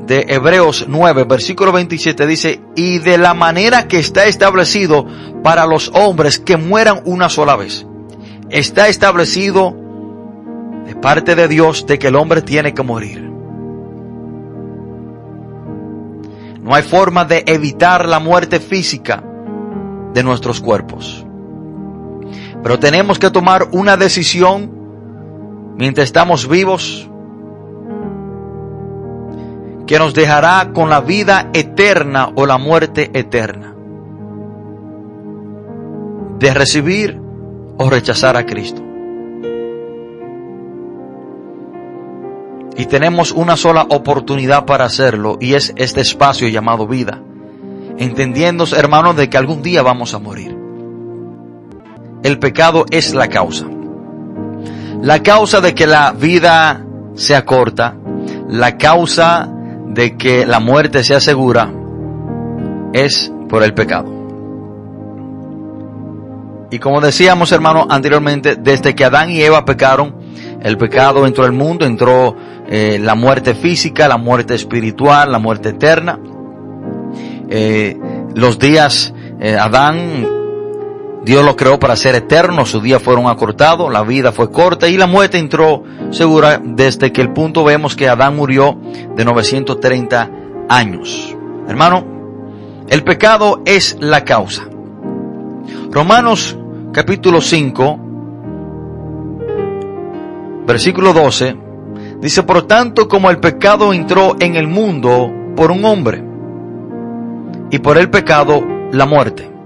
de 0.05 0.25
Hebreos 0.27 0.85
9, 0.87 1.23
versículo 1.23 1.71
27 1.71 2.27
dice, 2.27 2.61
y 2.75 2.99
de 2.99 3.17
la 3.17 3.33
manera 3.33 3.87
que 3.87 3.99
está 3.99 4.25
establecido 4.25 5.05
para 5.41 5.65
los 5.65 5.89
hombres 5.93 6.37
que 6.37 6.57
mueran 6.57 7.01
una 7.05 7.29
sola 7.29 7.55
vez. 7.55 7.86
Está 8.49 8.87
establecido 8.87 9.75
de 10.85 10.95
parte 10.95 11.35
de 11.35 11.47
Dios 11.47 11.85
de 11.85 11.99
que 11.99 12.07
el 12.07 12.15
hombre 12.15 12.41
tiene 12.41 12.73
que 12.73 12.81
morir. 12.81 13.29
No 16.61 16.73
hay 16.73 16.83
forma 16.83 17.25
de 17.25 17.43
evitar 17.45 18.07
la 18.07 18.19
muerte 18.19 18.59
física 18.59 19.23
de 20.13 20.23
nuestros 20.23 20.61
cuerpos. 20.61 21.25
Pero 22.63 22.79
tenemos 22.79 23.19
que 23.19 23.29
tomar 23.29 23.67
una 23.71 23.97
decisión 23.97 24.71
mientras 25.77 26.05
estamos 26.05 26.47
vivos 26.47 27.09
que 29.85 29.99
nos 29.99 30.13
dejará 30.13 30.71
con 30.73 30.89
la 30.89 31.01
vida 31.01 31.49
eterna 31.53 32.31
o 32.35 32.45
la 32.45 32.57
muerte 32.57 33.11
eterna. 33.13 33.73
De 36.39 36.53
recibir 36.53 37.26
o 37.77 37.89
rechazar 37.89 38.37
a 38.37 38.45
Cristo. 38.45 38.81
Y 42.77 42.85
tenemos 42.85 43.31
una 43.31 43.57
sola 43.57 43.87
oportunidad 43.89 44.65
para 44.65 44.85
hacerlo 44.85 45.37
y 45.41 45.55
es 45.55 45.73
este 45.77 46.01
espacio 46.01 46.47
llamado 46.47 46.87
vida. 46.87 47.21
Entendiendo, 47.97 48.65
hermanos, 48.75 49.15
de 49.15 49.29
que 49.29 49.37
algún 49.37 49.63
día 49.63 49.81
vamos 49.81 50.13
a 50.13 50.19
morir. 50.19 50.55
El 52.23 52.37
pecado 52.37 52.85
es 52.91 53.15
la 53.15 53.29
causa. 53.29 53.65
La 55.01 55.23
causa 55.23 55.59
de 55.61 55.73
que 55.73 55.87
la 55.87 56.11
vida 56.11 56.85
sea 57.15 57.45
corta, 57.45 57.97
la 58.47 58.77
causa 58.77 59.51
de 59.87 60.15
que 60.15 60.45
la 60.45 60.59
muerte 60.59 61.03
sea 61.03 61.19
segura 61.19 61.73
es 62.93 63.31
por 63.49 63.63
el 63.63 63.73
pecado. 63.73 64.16
Y 66.69 66.79
como 66.79 66.99
decíamos, 66.99 67.51
hermano, 67.51 67.87
anteriormente, 67.89 68.55
desde 68.55 68.93
que 68.93 69.05
Adán 69.05 69.31
y 69.31 69.41
Eva 69.41 69.63
pecaron, 69.63 70.15
el 70.61 70.77
pecado 70.77 71.25
entró 71.25 71.45
al 71.45 71.53
mundo, 71.53 71.85
entró 71.85 72.35
eh, 72.67 72.99
la 73.01 73.15
muerte 73.15 73.55
física, 73.55 74.07
la 74.07 74.17
muerte 74.17 74.53
espiritual, 74.55 75.31
la 75.31 75.39
muerte 75.39 75.69
eterna. 75.69 76.19
Eh, 77.49 77.97
los 78.35 78.59
días, 78.59 79.13
eh, 79.39 79.55
Adán 79.55 80.27
Dios 81.27 81.43
lo 81.43 81.57
creó 81.57 81.77
para 81.77 81.97
ser 81.97 82.15
eterno, 82.15 82.65
sus 82.65 82.81
días 82.81 83.01
fueron 83.01 83.27
acortados, 83.27 83.91
la 83.91 84.01
vida 84.03 84.31
fue 84.31 84.49
corta 84.49 84.87
y 84.87 84.95
la 84.95 85.07
muerte 85.07 85.37
entró 85.37 85.83
segura 86.11 86.61
desde 86.63 87.11
que 87.11 87.19
el 87.19 87.33
punto 87.33 87.65
vemos 87.65 87.97
que 87.97 88.07
Adán 88.07 88.37
murió 88.37 88.79
de 89.13 89.25
930 89.25 90.31
años. 90.69 91.35
Hermano, 91.67 92.05
el 92.87 93.03
pecado 93.03 93.61
es 93.65 93.97
la 93.99 94.23
causa. 94.23 94.69
Romanos 95.91 96.57
capítulo 96.91 97.41
5, 97.41 97.99
versículo 100.65 101.13
12, 101.13 101.57
dice, 102.19 102.43
por 102.43 102.67
tanto 102.67 103.07
como 103.07 103.29
el 103.29 103.39
pecado 103.39 103.93
entró 103.93 104.35
en 104.39 104.55
el 104.55 104.67
mundo 104.67 105.31
por 105.55 105.71
un 105.71 105.85
hombre, 105.85 106.23
y 107.71 107.79
por 107.79 107.97
el 107.97 108.09
pecado 108.09 108.63
la 108.91 109.05
muerte 109.05 109.57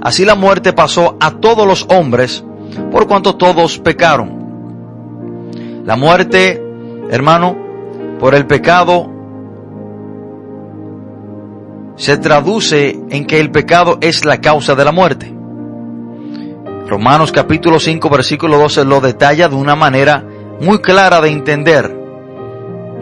Así 0.00 0.24
la 0.24 0.34
muerte 0.34 0.72
pasó 0.72 1.16
a 1.20 1.32
todos 1.32 1.66
los 1.66 1.86
hombres 1.90 2.44
por 2.90 3.08
cuanto 3.08 3.36
todos 3.36 3.78
pecaron. 3.78 5.82
La 5.84 5.96
muerte, 5.96 6.62
hermano, 7.10 7.56
por 8.20 8.34
el 8.34 8.46
pecado 8.46 9.10
se 11.98 12.16
traduce 12.16 12.98
en 13.10 13.26
que 13.26 13.40
el 13.40 13.50
pecado 13.50 13.98
es 14.00 14.24
la 14.24 14.40
causa 14.40 14.74
de 14.76 14.84
la 14.84 14.92
muerte. 14.92 15.34
Romanos 16.86 17.32
capítulo 17.32 17.80
5 17.80 18.08
versículo 18.08 18.56
12 18.56 18.84
lo 18.84 19.00
detalla 19.00 19.48
de 19.48 19.56
una 19.56 19.74
manera 19.74 20.24
muy 20.60 20.78
clara 20.78 21.20
de 21.20 21.30
entender. 21.30 21.94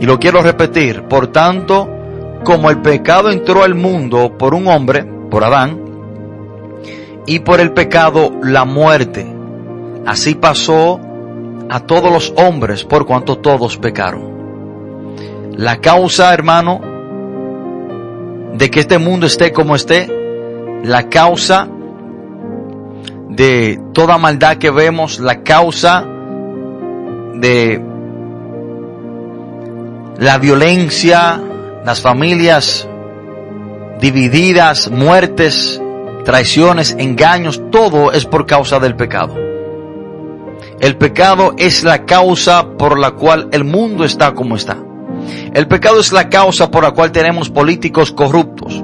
Y 0.01 0.07
lo 0.07 0.19
quiero 0.19 0.43
repetir. 0.43 1.03
Por 1.05 1.29
tanto, 1.29 1.89
como 2.43 2.71
el 2.71 2.81
pecado 2.81 3.31
entró 3.31 3.63
al 3.63 3.75
mundo 3.75 4.37
por 4.37 4.55
un 4.55 4.67
hombre, 4.67 5.05
por 5.31 5.45
Adán, 5.45 5.79
y 7.27 7.41
por 7.41 7.61
el 7.61 7.73
pecado 7.73 8.33
la 8.43 8.65
muerte. 8.65 9.27
Así 10.07 10.35
pasó 10.35 11.01
a 11.69 11.81
todos 11.81 12.11
los 12.11 12.33
hombres 12.37 12.85
por 12.85 13.05
cuanto 13.05 13.39
todos 13.39 13.77
pecaron. 13.77 14.35
La 15.57 15.81
causa, 15.81 16.33
hermano, 16.33 16.96
de 18.57 18.71
que 18.71 18.81
este 18.81 18.99
mundo 18.99 19.27
esté 19.27 19.53
como 19.53 19.75
esté, 19.75 20.09
la 20.83 21.09
causa 21.09 21.69
de 23.29 23.79
toda 23.93 24.19
maldad 24.19 24.57
que 24.57 24.71
vemos, 24.71 25.21
la 25.21 25.43
causa 25.43 26.07
de 27.35 27.83
la 30.19 30.39
violencia, 30.39 31.41
las 31.85 32.01
familias 32.01 32.89
divididas, 34.01 34.91
muertes, 34.91 35.81
traiciones, 36.25 36.97
engaños, 36.99 37.63
todo 37.71 38.13
es 38.13 38.25
por 38.25 38.47
causa 38.47 38.79
del 38.81 38.97
pecado. 38.97 39.35
El 40.81 40.97
pecado 40.97 41.55
es 41.59 41.85
la 41.85 42.05
causa 42.05 42.71
por 42.79 42.99
la 42.99 43.13
cual 43.13 43.49
el 43.53 43.65
mundo 43.65 44.05
está 44.05 44.35
como 44.35 44.57
está. 44.57 44.79
El 45.55 45.69
pecado 45.69 46.01
es 46.01 46.13
la 46.13 46.29
causa 46.29 46.71
por 46.71 46.85
la 46.85 46.93
cual 46.93 47.13
tenemos 47.13 47.51
políticos 47.51 48.13
corruptos. 48.13 48.83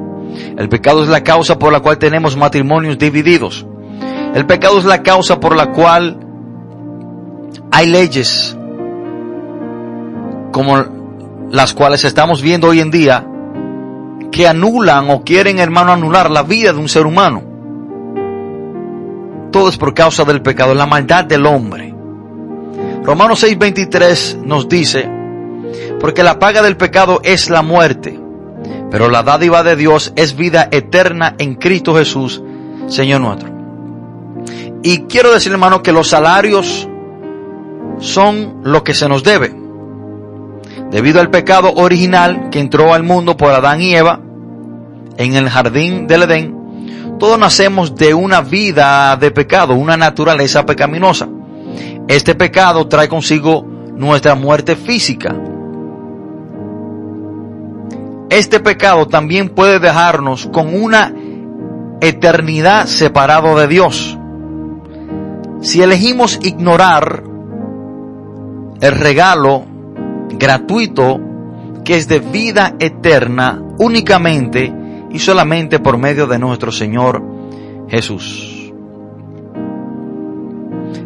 El 0.57 0.69
pecado 0.69 1.03
es 1.03 1.09
la 1.09 1.23
causa 1.23 1.59
por 1.59 1.73
la 1.73 1.81
cual 1.81 1.99
tenemos 1.99 2.37
matrimonios 2.37 2.99
divididos. 2.99 3.67
El 4.35 4.47
pecado 4.47 4.79
es 4.79 4.85
la 4.85 5.03
causa 5.03 5.41
por 5.41 5.57
la 5.57 5.73
cual 5.73 6.19
hay 7.71 7.87
leyes 7.87 8.57
como 10.53 10.85
las 11.51 11.75
cuales 11.75 12.05
estamos 12.05 12.43
viendo 12.43 12.69
hoy 12.69 12.81
en 12.81 12.91
día 12.91 13.27
que 14.31 14.49
anulan 14.49 15.11
o 15.11 15.23
quieren, 15.23 15.59
hermano, 15.59 15.93
anular 15.93 16.31
la 16.31 16.43
vida 16.43 16.73
de 16.73 16.79
un 16.79 16.89
ser 16.89 17.07
humano. 17.07 17.43
Todo 19.51 19.69
es 19.69 19.77
por 19.77 19.93
causa 19.93 20.25
del 20.25 20.41
pecado, 20.41 20.75
la 20.75 20.87
maldad 20.87 21.25
del 21.25 21.45
hombre. 21.45 21.95
Romanos 23.05 23.43
6:23 23.45 24.43
nos 24.45 24.69
dice, 24.69 25.22
porque 26.01 26.23
la 26.23 26.39
paga 26.39 26.63
del 26.63 26.77
pecado 26.77 27.21
es 27.23 27.51
la 27.51 27.63
muerte, 27.63 28.19
pero 28.91 29.09
la 29.09 29.23
dádiva 29.23 29.63
de 29.63 29.77
Dios 29.77 30.13
es 30.17 30.37
vida 30.37 30.69
eterna 30.71 31.35
en 31.39 31.55
Cristo 31.55 31.95
Jesús, 31.95 32.43
Señor 32.89 33.21
nuestro. 33.21 33.51
Y 34.83 35.03
quiero 35.03 35.33
decir, 35.33 35.53
hermano, 35.53 35.83
que 35.83 35.93
los 35.93 36.09
salarios 36.09 36.89
son 37.99 38.61
lo 38.65 38.83
que 38.83 38.95
se 38.95 39.09
nos 39.09 39.23
debe. 39.23 39.55
Debido 40.91 41.21
al 41.21 41.31
pecado 41.31 41.73
original 41.75 42.51
que 42.51 42.59
entró 42.59 42.93
al 42.93 43.03
mundo 43.03 43.37
por 43.37 43.53
Adán 43.53 43.81
y 43.81 43.95
Eva 43.95 44.21
en 45.17 45.37
el 45.37 45.49
jardín 45.49 46.07
del 46.07 46.25
Edén, 46.25 46.63
todos 47.19 47.39
nacemos 47.39 47.95
de 47.95 48.13
una 48.15 48.41
vida 48.41 49.17
de 49.17 49.31
pecado, 49.31 49.75
una 49.75 49.97
naturaleza 49.97 50.67
pecaminosa. 50.67 51.29
Este 52.09 52.35
pecado 52.35 52.89
trae 52.89 53.09
consigo 53.09 53.65
nuestra 53.97 54.35
muerte 54.35 54.75
física. 54.75 55.35
Este 58.33 58.61
pecado 58.61 59.09
también 59.09 59.51
puede 59.51 59.79
dejarnos 59.79 60.47
con 60.47 60.75
una 60.75 61.13
eternidad 62.01 62.87
separado 62.87 63.59
de 63.59 63.69
Dios. 63.69 64.19
Si 65.61 65.83
elegimos 65.83 66.39
ignorar 66.43 67.25
el 68.81 68.93
regalo 68.93 69.67
gratuito 70.39 71.21
que 71.85 71.99
es 71.99 72.09
de 72.09 72.21
vida 72.21 72.75
eterna 72.79 73.63
únicamente 73.79 74.73
y 75.11 75.19
solamente 75.19 75.79
por 75.79 75.99
medio 75.99 76.27
de 76.27 76.39
nuestro 76.39 76.73
Señor 76.73 77.23
Jesús. 77.89 78.73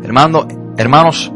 Hermano, 0.05 0.47
hermanos, 0.77 1.33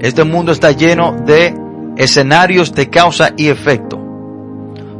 este 0.00 0.24
mundo 0.24 0.52
está 0.52 0.70
lleno 0.70 1.12
de 1.12 1.54
escenarios 1.98 2.74
de 2.74 2.88
causa 2.88 3.34
y 3.36 3.48
efecto. 3.48 3.93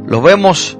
Lo 0.07 0.21
vemos 0.21 0.77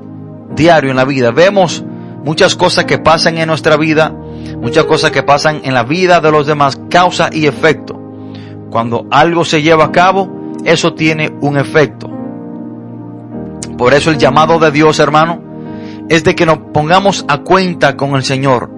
diario 0.56 0.92
en 0.92 0.98
la 0.98 1.06
vida. 1.06 1.32
Vemos 1.32 1.84
muchas 2.24 2.56
cosas 2.56 2.86
que 2.86 2.98
pasan 2.98 3.38
en 3.38 3.48
nuestra 3.48 3.78
vida, 3.78 4.14
muchas 4.62 4.86
cosas 4.86 5.12
que 5.12 5.24
pasan 5.24 5.62
en 5.64 5.74
la 5.74 5.84
vida 5.84 6.22
de 6.22 6.32
los 6.32 6.48
demás, 6.48 6.80
causa 6.90 7.30
y 7.32 7.46
efecto. 7.46 8.00
Cuando 8.70 9.08
algo 9.12 9.46
se 9.46 9.62
lleva 9.62 9.86
a 9.86 9.92
cabo, 9.92 10.30
eso 10.64 10.94
tiene 10.94 11.34
un 11.42 11.58
efecto. 11.58 12.10
Por 13.78 13.94
eso 13.94 14.10
el 14.10 14.18
llamado 14.18 14.58
de 14.60 14.72
Dios, 14.72 15.00
hermano, 15.00 15.42
es 16.10 16.24
de 16.24 16.36
que 16.36 16.46
nos 16.46 16.58
pongamos 16.74 17.26
a 17.28 17.40
cuenta 17.40 17.98
con 17.98 18.16
el 18.16 18.24
Señor. 18.24 18.72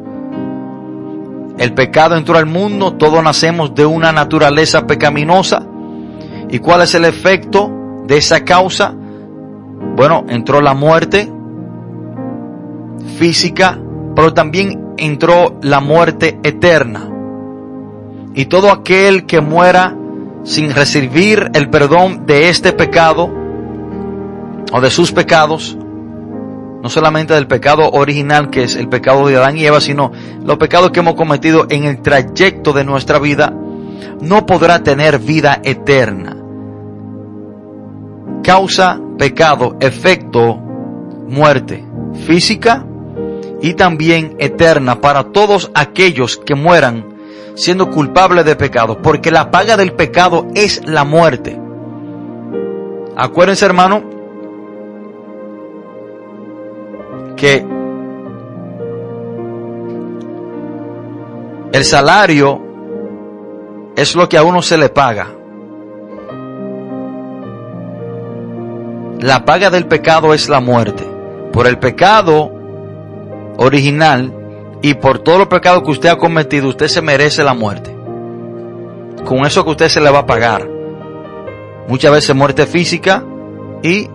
El 1.57 1.73
pecado 1.73 2.15
entró 2.15 2.37
al 2.37 2.45
mundo, 2.45 2.93
todos 2.93 3.23
nacemos 3.23 3.73
de 3.73 3.85
una 3.85 4.11
naturaleza 4.11 4.85
pecaminosa. 4.85 5.65
¿Y 6.49 6.59
cuál 6.59 6.81
es 6.81 6.93
el 6.95 7.05
efecto 7.05 7.71
de 8.05 8.17
esa 8.17 8.43
causa? 8.43 8.93
Bueno, 9.95 10.25
entró 10.29 10.61
la 10.61 10.73
muerte 10.73 11.31
física, 13.17 13.79
pero 14.15 14.33
también 14.33 14.93
entró 14.97 15.57
la 15.61 15.79
muerte 15.79 16.39
eterna. 16.43 17.09
Y 18.33 18.45
todo 18.45 18.71
aquel 18.71 19.25
que 19.25 19.41
muera 19.41 19.95
sin 20.43 20.73
recibir 20.73 21.49
el 21.53 21.69
perdón 21.69 22.25
de 22.25 22.49
este 22.49 22.71
pecado 22.73 23.29
o 24.71 24.81
de 24.81 24.89
sus 24.89 25.11
pecados, 25.11 25.77
no 26.81 26.89
solamente 26.89 27.33
del 27.33 27.47
pecado 27.47 27.89
original 27.89 28.49
que 28.49 28.63
es 28.63 28.75
el 28.75 28.87
pecado 28.87 29.27
de 29.27 29.37
Adán 29.37 29.57
y 29.57 29.65
Eva, 29.65 29.81
sino 29.81 30.11
los 30.43 30.57
pecados 30.57 30.91
que 30.91 30.99
hemos 30.99 31.15
cometido 31.15 31.65
en 31.69 31.85
el 31.85 32.01
trayecto 32.01 32.73
de 32.73 32.83
nuestra 32.83 33.19
vida, 33.19 33.53
no 34.21 34.45
podrá 34.45 34.83
tener 34.83 35.19
vida 35.19 35.59
eterna. 35.63 36.37
Causa, 38.43 38.99
pecado, 39.17 39.75
efecto, 39.79 40.55
muerte 40.55 41.85
física 42.25 42.85
y 43.61 43.73
también 43.73 44.35
eterna 44.39 45.01
para 45.01 45.25
todos 45.25 45.71
aquellos 45.73 46.37
que 46.37 46.55
mueran 46.55 47.17
siendo 47.55 47.89
culpables 47.89 48.45
de 48.45 48.55
pecado, 48.55 49.01
porque 49.01 49.31
la 49.31 49.49
paga 49.49 49.77
del 49.77 49.93
pecado 49.93 50.45
es 50.53 50.81
la 50.85 51.03
muerte. 51.03 51.59
Acuérdense, 53.15 53.65
hermano, 53.65 54.03
que 57.35 57.65
el 61.71 61.83
salario 61.83 62.61
es 63.95 64.15
lo 64.15 64.29
que 64.29 64.37
a 64.37 64.43
uno 64.43 64.61
se 64.61 64.77
le 64.77 64.89
paga. 64.89 65.36
La 69.19 69.45
paga 69.45 69.69
del 69.69 69.87
pecado 69.87 70.33
es 70.33 70.47
la 70.47 70.59
muerte. 70.59 71.03
Por 71.51 71.65
el 71.65 71.79
pecado 71.79 72.51
original 73.57 74.31
y 74.81 74.93
por 74.93 75.19
todo 75.19 75.39
los 75.39 75.47
pecados 75.47 75.83
que 75.83 75.91
usted 75.91 76.09
ha 76.09 76.17
cometido, 76.17 76.67
usted 76.67 76.87
se 76.87 77.01
merece 77.01 77.43
la 77.43 77.55
muerte. 77.55 77.95
Con 79.25 79.39
eso 79.45 79.63
que 79.63 79.71
usted 79.71 79.89
se 79.89 80.01
le 80.01 80.11
va 80.11 80.19
a 80.19 80.25
pagar. 80.25 80.69
Muchas 81.87 82.11
veces 82.11 82.35
muerte 82.35 82.67
física 82.67 83.23
y 83.81 84.07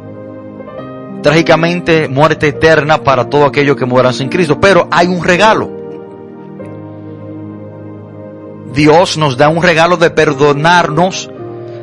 trágicamente 1.23 2.09
muerte 2.09 2.49
eterna 2.49 3.03
para 3.03 3.29
todo 3.29 3.47
aquellos 3.47 3.77
que 3.77 3.87
mueran 3.87 4.15
sin 4.15 4.29
Cristo. 4.29 4.61
Pero 4.61 4.87
hay 4.91 5.09
un 5.09 5.25
regalo. 5.25 5.71
Dios 8.73 9.19
nos 9.19 9.37
da 9.37 9.49
un 9.49 9.63
regalo 9.63 9.97
de 9.97 10.11
perdonarnos 10.11 11.31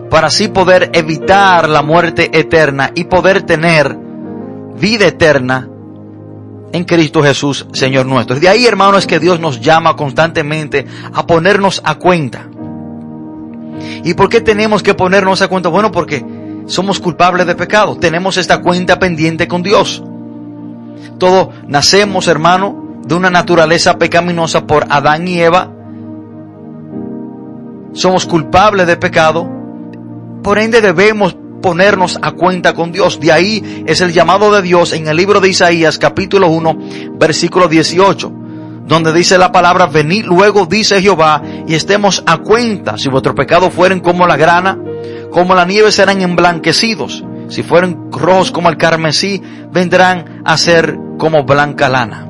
para 0.10 0.28
así 0.28 0.48
poder 0.48 0.89
evitar 0.93 1.69
la 1.69 1.82
muerte 1.82 2.30
eterna 2.38 2.91
y 2.95 3.06
poder 3.06 3.43
tener 3.43 3.98
vida 4.80 5.08
eterna 5.08 5.69
en 6.72 6.84
Cristo 6.84 7.24
Jesús, 7.24 7.67
Señor 7.74 8.06
nuestro. 8.06 8.39
De 8.39 8.50
ahí, 8.50 8.65
hermano, 8.65 8.98
es 8.98 9.08
que 9.08 9.19
Dios 9.19 9.39
nos 9.39 9.60
llama 9.60 9.95
constantemente 9.95 10.86
a 11.13 11.26
ponernos 11.26 11.82
a 11.84 11.95
cuenta. 11.95 12.48
¿Y 14.04 14.13
por 14.13 14.30
qué 14.30 14.41
tenemos 14.41 14.84
que 14.84 14.93
ponernos 14.93 15.41
a 15.41 15.48
cuenta? 15.48 15.69
Bueno, 15.69 15.91
porque 15.91 16.24
somos 16.65 17.00
culpables 17.00 17.48
de 17.48 17.56
pecado. 17.56 17.98
Tenemos 17.98 18.38
esta 18.38 18.62
cuenta 18.62 19.00
pendiente 19.00 19.48
con 19.48 19.63
Dios. 19.63 20.04
Todos 21.17 21.50
nacemos, 21.67 22.28
hermano, 22.28 23.02
de 23.06 23.15
una 23.15 23.30
naturaleza 23.30 23.98
pecaminosa 23.98 24.67
por 24.67 24.86
Adán 24.89 25.28
y 25.28 25.39
Eva. 25.39 25.72
Somos 27.93 28.26
culpables 28.26 28.86
de 28.88 28.98
pecado. 28.98 29.59
Por 30.43 30.60
ende 30.60 30.82
debemos 30.82 31.36
ponernos 31.62 32.19
a 32.21 32.32
cuenta 32.32 32.73
con 32.73 32.91
Dios. 32.91 33.19
De 33.19 33.32
ahí 33.32 33.84
es 33.86 34.02
el 34.02 34.13
llamado 34.13 34.52
de 34.52 34.62
Dios 34.62 34.93
en 34.93 35.08
el 35.08 35.17
libro 35.17 35.39
de 35.41 35.49
Isaías 35.49 35.97
capítulo 35.97 36.47
1 36.49 36.78
versículo 37.19 37.67
18 37.67 38.34
donde 38.89 39.13
dice 39.13 39.38
la 39.38 39.52
palabra, 39.52 39.86
venid 39.86 40.25
luego, 40.25 40.65
dice 40.65 40.99
Jehová, 40.99 41.43
y 41.67 41.75
estemos 41.75 42.23
a 42.25 42.39
cuenta. 42.39 42.97
Si 42.97 43.08
vuestros 43.08 43.36
pecados 43.36 43.71
fueren 43.71 43.99
como 43.99 44.25
la 44.25 44.36
grana, 44.36 44.80
como 45.30 45.54
la 45.54 45.63
nieve 45.63 45.91
serán 45.91 46.21
emblanquecidos. 46.21 47.23
Si 47.49 47.62
fueren 47.62 48.12
rojos 48.12 48.52
como 48.52 48.67
el 48.67 48.78
carmesí, 48.78 49.43
vendrán 49.71 50.41
a 50.43 50.58
ser 50.58 50.97
como 51.19 51.43
blanca 51.43 51.88
lana. 51.88 52.28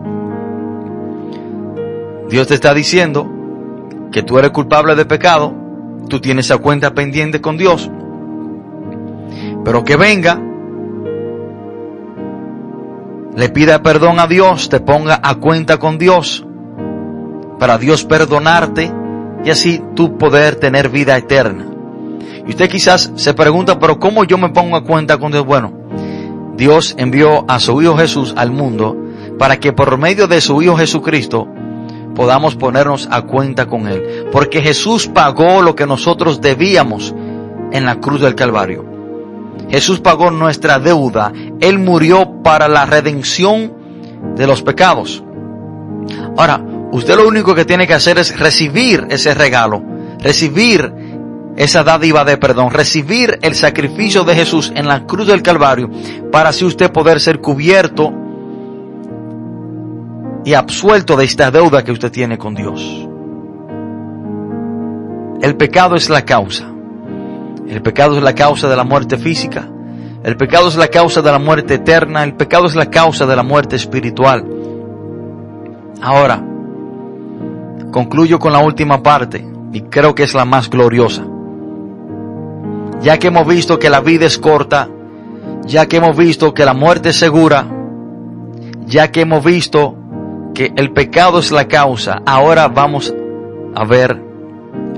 Dios 2.30 2.48
te 2.48 2.56
está 2.56 2.74
diciendo 2.74 3.26
que 4.12 4.22
tú 4.22 4.38
eres 4.38 4.52
culpable 4.52 4.96
de 4.96 5.06
pecado, 5.06 5.56
tú 6.10 6.20
tienes 6.20 6.48
esa 6.48 6.58
cuenta 6.58 6.94
pendiente 6.94 7.40
con 7.40 7.58
Dios, 7.58 7.90
pero 9.64 9.84
que 9.86 9.96
venga, 9.96 10.42
le 13.36 13.50
pida 13.50 13.82
perdón 13.82 14.20
a 14.20 14.28
Dios, 14.28 14.68
te 14.68 14.82
ponga 14.82 15.20
a 15.24 15.36
cuenta 15.36 15.78
con 15.78 15.98
Dios, 15.98 16.46
para 17.58 17.78
Dios 17.78 18.04
perdonarte 18.04 18.92
y 19.46 19.50
así 19.50 19.82
tú 19.96 20.18
poder 20.18 20.56
tener 20.56 20.90
vida 20.90 21.16
eterna. 21.16 21.66
Y 22.46 22.50
usted 22.50 22.70
quizás 22.70 23.12
se 23.16 23.34
pregunta, 23.34 23.80
pero 23.80 24.00
¿cómo 24.00 24.24
yo 24.24 24.38
me 24.38 24.50
pongo 24.50 24.76
a 24.76 24.84
cuenta 24.84 25.18
con 25.18 25.32
Dios? 25.32 25.46
Bueno, 25.46 25.72
Dios 26.58 26.96
envió 26.98 27.46
a 27.48 27.60
su 27.60 27.82
Hijo 27.82 27.96
Jesús 27.96 28.34
al 28.36 28.52
mundo 28.52 28.98
para 29.38 29.58
que 29.58 29.72
por 29.72 29.98
medio 29.98 30.28
de 30.28 30.42
su 30.42 30.62
Hijo 30.62 30.76
Jesucristo 30.76 31.48
podamos 32.20 32.58
ponernos 32.58 33.08
a 33.10 33.22
cuenta 33.22 33.66
con 33.66 33.88
Él. 33.88 34.26
Porque 34.30 34.62
Jesús 34.62 35.08
pagó 35.08 35.62
lo 35.62 35.74
que 35.74 35.86
nosotros 35.86 36.42
debíamos 36.42 37.16
en 37.72 37.86
la 37.86 38.02
cruz 38.02 38.20
del 38.20 38.36
Calvario. 38.36 38.84
Jesús 39.70 40.02
pagó 40.02 40.30
nuestra 40.30 40.80
deuda. 40.80 41.32
Él 41.62 41.80
murió 41.80 42.44
para 42.44 42.68
la 42.68 42.86
redención 42.86 43.72
de 44.36 44.48
los 44.48 44.62
pecados. 44.62 45.24
Ahora, 46.36 46.62
usted 46.92 47.16
lo 47.16 47.26
único 47.26 47.56
que 47.56 47.64
tiene 47.64 47.88
que 47.88 47.94
hacer 47.94 48.18
es 48.18 48.38
recibir 48.38 49.08
ese 49.10 49.34
regalo, 49.34 49.82
recibir 50.20 50.92
esa 51.56 51.86
dádiva 51.86 52.26
de 52.26 52.36
perdón, 52.36 52.72
recibir 52.72 53.40
el 53.44 53.56
sacrificio 53.56 54.26
de 54.26 54.36
Jesús 54.36 54.74
en 54.76 54.90
la 54.90 55.06
cruz 55.06 55.28
del 55.28 55.42
Calvario 55.42 55.90
para 56.34 56.50
así 56.50 56.66
usted 56.66 56.92
poder 56.92 57.22
ser 57.22 57.40
cubierto 57.40 58.14
y 60.50 60.56
absuelto 60.56 61.16
de 61.16 61.26
esta 61.26 61.52
deuda 61.52 61.84
que 61.84 61.92
usted 61.92 62.12
tiene 62.12 62.40
con 62.40 62.56
Dios. 62.56 63.08
El 65.44 65.56
pecado 65.58 65.96
es 65.96 66.10
la 66.10 66.26
causa. 66.26 66.66
El 67.68 67.84
pecado 67.84 68.18
es 68.18 68.24
la 68.24 68.34
causa 68.34 68.68
de 68.68 68.76
la 68.76 68.84
muerte 68.84 69.20
física. 69.20 69.70
El 70.24 70.38
pecado 70.38 70.70
es 70.70 70.76
la 70.76 70.88
causa 70.88 71.22
de 71.22 71.32
la 71.32 71.38
muerte 71.38 71.76
eterna. 71.76 72.24
El 72.24 72.34
pecado 72.34 72.66
es 72.66 72.74
la 72.74 72.88
causa 72.88 73.28
de 73.28 73.36
la 73.36 73.44
muerte 73.44 73.76
espiritual. 73.76 74.44
Ahora, 76.02 76.44
concluyo 77.92 78.40
con 78.40 78.52
la 78.52 78.60
última 78.60 79.04
parte 79.04 79.48
y 79.72 79.82
creo 79.82 80.16
que 80.16 80.24
es 80.24 80.34
la 80.34 80.46
más 80.46 80.68
gloriosa. 80.68 81.28
Ya 83.02 83.20
que 83.20 83.28
hemos 83.28 83.46
visto 83.46 83.78
que 83.78 83.92
la 83.92 84.02
vida 84.02 84.26
es 84.26 84.40
corta, 84.40 84.90
ya 85.68 85.86
que 85.86 85.98
hemos 85.98 86.18
visto 86.18 86.56
que 86.56 86.66
la 86.66 86.74
muerte 86.74 87.10
es 87.10 87.20
segura, 87.20 87.68
ya 88.88 89.12
que 89.12 89.22
hemos 89.22 89.46
visto 89.46 89.99
que 90.60 90.74
el 90.76 90.92
pecado 90.92 91.40
es 91.40 91.54
la 91.54 91.70
causa, 91.70 92.22
ahora 92.26 92.68
vamos 92.68 93.16
a 93.76 93.86
ver 93.86 94.22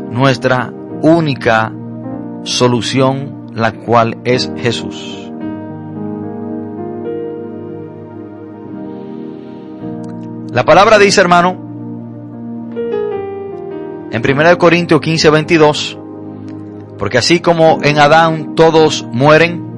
nuestra 0.10 0.74
única 1.04 1.72
solución, 2.42 3.52
la 3.54 3.72
cual 3.72 4.18
es 4.24 4.52
Jesús. 4.58 5.32
La 10.52 10.66
palabra 10.66 10.98
dice, 10.98 11.22
hermano, 11.22 11.56
en 14.12 14.40
1 14.40 14.58
Corintios 14.58 15.00
15, 15.00 15.30
22, 15.30 16.00
porque 16.98 17.20
así 17.20 17.40
como 17.40 17.78
en 17.84 18.00
Adán 18.00 18.56
todos 18.56 19.06
mueren, 19.12 19.71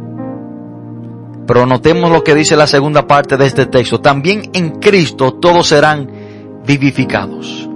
pero 1.45 1.65
notemos 1.65 2.11
lo 2.11 2.23
que 2.23 2.35
dice 2.35 2.55
la 2.55 2.67
segunda 2.67 3.07
parte 3.07 3.37
de 3.37 3.45
este 3.45 3.65
texto, 3.65 3.99
también 3.99 4.49
en 4.53 4.79
Cristo 4.79 5.33
todos 5.33 5.67
serán 5.67 6.09
vivificados. 6.65 7.69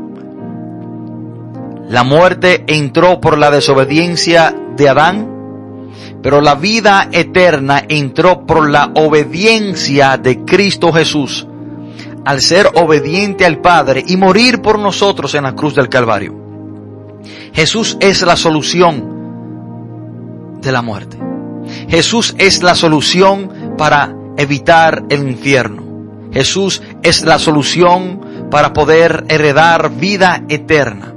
La 1.89 2.03
muerte 2.03 2.63
entró 2.67 3.19
por 3.21 3.37
la 3.37 3.49
desobediencia 3.49 4.53
de 4.75 4.89
Adán, 4.89 5.91
pero 6.21 6.41
la 6.41 6.55
vida 6.55 7.09
eterna 7.11 7.83
entró 7.87 8.45
por 8.45 8.69
la 8.69 8.91
obediencia 8.95 10.17
de 10.17 10.43
Cristo 10.43 10.91
Jesús, 10.91 11.47
al 12.25 12.41
ser 12.41 12.67
obediente 12.75 13.45
al 13.45 13.61
Padre 13.61 14.03
y 14.05 14.17
morir 14.17 14.61
por 14.61 14.79
nosotros 14.79 15.33
en 15.35 15.43
la 15.43 15.55
cruz 15.55 15.75
del 15.75 15.87
Calvario. 15.87 16.35
Jesús 17.53 17.97
es 17.99 18.21
la 18.21 18.35
solución 18.35 19.15
de 20.61 20.71
la 20.71 20.81
muerte. 20.81 21.17
Jesús 21.87 22.35
es 22.37 22.63
la 22.63 22.75
solución 22.75 23.49
para 23.77 24.13
evitar 24.37 25.03
el 25.09 25.29
infierno. 25.29 25.83
Jesús 26.31 26.81
es 27.03 27.23
la 27.23 27.39
solución 27.39 28.49
para 28.51 28.73
poder 28.73 29.25
heredar 29.29 29.91
vida 29.91 30.43
eterna. 30.49 31.13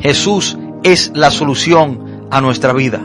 Jesús 0.00 0.58
es 0.82 1.12
la 1.14 1.30
solución 1.30 2.26
a 2.30 2.40
nuestra 2.40 2.72
vida. 2.72 3.00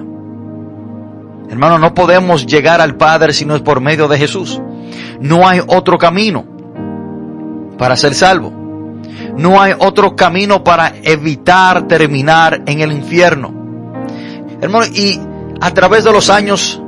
Hermano, 1.49 1.77
no 1.77 1.93
podemos 1.93 2.45
llegar 2.45 2.81
al 2.81 2.95
Padre 2.95 3.33
si 3.33 3.45
no 3.45 3.55
es 3.55 3.61
por 3.61 3.79
medio 3.79 4.07
de 4.07 4.17
Jesús. 4.17 4.59
No 5.19 5.47
hay 5.47 5.61
otro 5.65 5.97
camino 5.97 6.45
para 7.77 7.95
ser 7.95 8.15
salvo. 8.15 8.51
No 9.37 9.61
hay 9.61 9.73
otro 9.77 10.15
camino 10.15 10.63
para 10.63 10.93
evitar 11.03 11.87
terminar 11.87 12.63
en 12.65 12.81
el 12.81 12.91
infierno. 12.91 13.53
Hermano, 14.61 14.85
y 14.93 15.19
a 15.59 15.71
través 15.71 16.03
de 16.03 16.11
los 16.11 16.29
años 16.29 16.81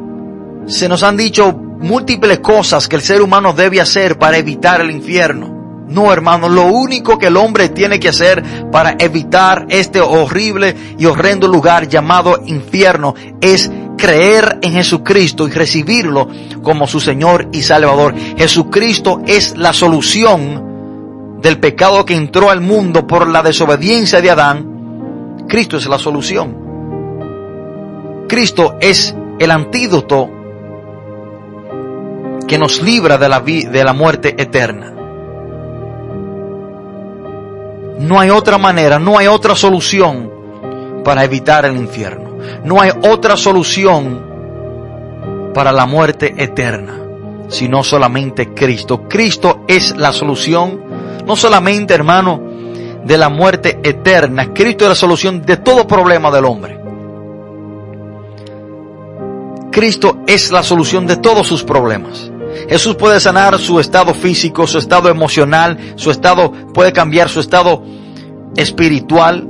se 0.67 0.89
nos 0.89 1.03
han 1.03 1.17
dicho 1.17 1.64
múltiples 1.86 2.40
cosas 2.40 2.88
que 2.88 2.96
el 2.96 3.04
ser 3.04 3.22
humano 3.22 3.54
debe 3.54 3.80
hacer 3.80 4.18
para 4.18 4.38
evitar 4.38 4.82
el 4.82 4.90
infierno. 4.90 5.86
No, 5.88 6.12
hermano, 6.12 6.50
lo 6.50 6.66
único 6.66 7.20
que 7.20 7.28
el 7.28 7.38
hombre 7.38 7.70
tiene 7.70 8.00
que 8.00 8.10
hacer 8.10 8.44
para 8.72 8.96
evitar 8.98 9.68
este 9.70 10.02
horrible 10.02 10.76
y 10.98 11.06
horrendo 11.06 11.48
lugar 11.48 11.88
llamado 11.88 12.42
infierno 12.48 13.14
es 13.40 13.72
creer 13.98 14.58
en 14.64 14.74
Jesucristo 14.74 15.48
y 15.48 15.52
recibirlo 15.52 16.28
como 16.64 16.88
su 16.88 17.00
Señor 17.00 17.50
y 17.52 17.62
Salvador. 17.62 18.16
Jesucristo 18.36 19.22
es 19.28 19.56
la 19.56 19.72
solución 19.72 21.38
del 21.40 21.60
pecado 21.60 22.04
que 22.04 22.16
entró 22.16 22.50
al 22.50 22.62
mundo 22.62 23.06
por 23.06 23.28
la 23.28 23.44
desobediencia 23.44 24.22
de 24.22 24.32
Adán. 24.32 25.46
Cristo 25.48 25.78
es 25.78 25.86
la 25.86 26.00
solución. 26.00 26.66
Cristo 28.28 28.76
es 28.82 29.16
el 29.38 29.52
antídoto 29.52 30.35
que 32.48 32.58
nos 32.58 32.82
libra 32.82 33.18
de 33.18 33.30
la, 33.30 33.39
de 33.39 33.84
la 33.84 33.93
muerte 33.93 34.36
eterna. 34.38 34.93
No 38.00 38.20
hay 38.20 38.30
otra 38.30 38.58
manera, 38.58 39.00
no 39.00 39.18
hay 39.18 39.28
otra 39.28 39.56
solución 39.56 40.32
para 41.04 41.24
evitar 41.24 41.66
el 41.66 41.78
infierno. 41.78 42.38
No 42.64 42.82
hay 42.82 42.91
otra 43.04 43.38
solución 43.38 44.26
para 45.54 45.72
la 45.72 45.86
muerte 45.86 46.34
eterna, 46.38 47.00
sino 47.48 47.84
solamente 47.84 48.54
Cristo. 48.54 49.08
Cristo 49.08 49.64
es 49.68 49.96
la 49.96 50.12
solución, 50.12 50.82
no 51.26 51.36
solamente, 51.36 51.93
hermano, 51.93 52.41
de 53.04 53.18
la 53.18 53.30
muerte 53.30 53.80
eterna. 53.84 54.54
Cristo 54.54 54.84
es 54.86 54.89
la 54.89 54.96
solución 54.96 55.41
de 55.43 55.58
todo 55.58 55.88
problema 55.88 56.30
del 56.30 56.46
hombre. 56.46 56.80
Cristo 59.72 60.20
es 60.26 60.52
la 60.52 60.64
solución 60.64 61.06
de 61.06 61.18
todos 61.18 61.48
sus 61.48 61.64
problemas. 61.64 62.32
Jesús 62.70 62.95
puede 62.95 63.20
sanar 63.20 63.58
su 63.60 63.80
estado 63.80 64.14
físico, 64.14 64.68
su 64.68 64.78
estado 64.78 65.10
emocional, 65.10 65.93
su 65.95 66.12
estado, 66.12 66.51
puede 66.74 66.93
cambiar 66.93 67.30
su 67.30 67.39
estado 67.39 67.84
espiritual. 68.56 69.47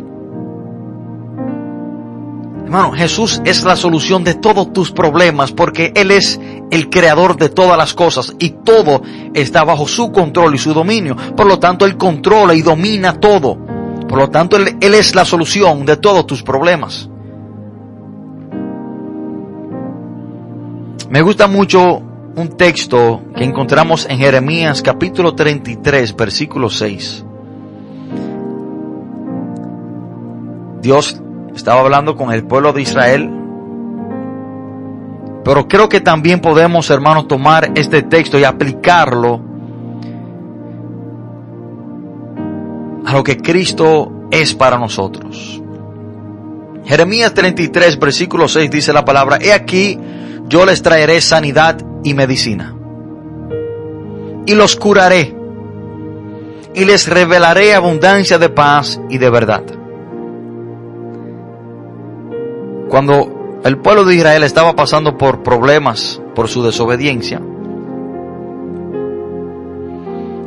Hermano, 2.66 2.92
Jesús 2.94 3.42
es 3.46 3.64
la 3.64 3.76
solución 3.76 4.24
de 4.24 4.34
todos 4.34 4.74
tus 4.74 4.92
problemas 4.92 5.52
porque 5.52 5.94
Él 5.96 6.10
es 6.10 6.40
el 6.72 6.90
creador 6.90 7.38
de 7.38 7.50
todas 7.50 7.78
las 7.78 7.94
cosas 7.94 8.34
y 8.40 8.50
todo 8.50 9.02
está 9.34 9.64
bajo 9.64 9.88
su 9.88 10.12
control 10.12 10.56
y 10.56 10.58
su 10.58 10.74
dominio. 10.74 11.16
Por 11.38 11.46
lo 11.46 11.60
tanto, 11.60 11.86
Él 11.86 11.96
controla 11.96 12.56
y 12.56 12.64
domina 12.64 13.20
todo. 13.20 13.58
Por 14.08 14.18
lo 14.18 14.30
tanto, 14.30 14.58
Él, 14.58 14.78
es 14.82 15.16
la 15.16 15.26
solución 15.26 15.86
de 15.86 15.98
todos 15.98 16.26
tus 16.26 16.42
problemas. 16.42 17.10
Me 21.10 21.22
gusta 21.22 21.48
mucho 21.48 22.02
un 22.36 22.50
texto 22.50 23.22
que 23.36 23.44
encontramos 23.44 24.08
en 24.10 24.18
Jeremías 24.18 24.82
capítulo 24.82 25.36
33, 25.36 26.16
versículo 26.16 26.70
6. 26.70 27.26
Dios 30.82 31.22
estaba 31.56 31.82
hablando 31.82 32.16
con 32.16 32.34
el 32.34 32.46
pueblo 32.46 32.74
de 32.74 32.82
Israel, 32.82 33.32
pero 35.46 35.68
creo 35.68 35.88
que 35.88 36.02
también 36.02 36.42
podemos, 36.42 36.90
hermanos, 36.90 37.28
tomar 37.28 37.72
este 37.76 38.04
texto 38.04 38.38
y 38.38 38.44
aplicarlo 38.44 39.42
a 43.06 43.14
lo 43.14 43.24
que 43.24 43.38
Cristo 43.38 44.28
es 44.30 44.54
para 44.54 44.78
nosotros. 44.78 45.62
Jeremías 46.84 47.34
33, 47.34 47.98
versículo 47.98 48.48
6 48.48 48.70
dice 48.70 48.92
la 48.92 49.06
palabra, 49.06 49.38
he 49.42 49.54
aquí, 49.54 49.98
yo 50.48 50.66
les 50.66 50.82
traeré 50.82 51.22
sanidad 51.22 51.78
y 52.06 52.14
medicina. 52.14 52.74
Y 54.46 54.54
los 54.54 54.76
curaré. 54.76 55.36
Y 56.76 56.86
les 56.86 57.10
revelaré 57.10 57.74
abundancia 57.74 58.38
de 58.38 58.50
paz 58.50 59.02
y 59.10 59.18
de 59.18 59.30
verdad. 59.30 59.64
Cuando 62.90 63.60
el 63.64 63.78
pueblo 63.80 64.06
de 64.06 64.16
Israel 64.16 64.44
estaba 64.44 64.76
pasando 64.76 65.18
por 65.18 65.42
problemas 65.42 66.22
por 66.36 66.48
su 66.48 66.64
desobediencia, 66.64 67.42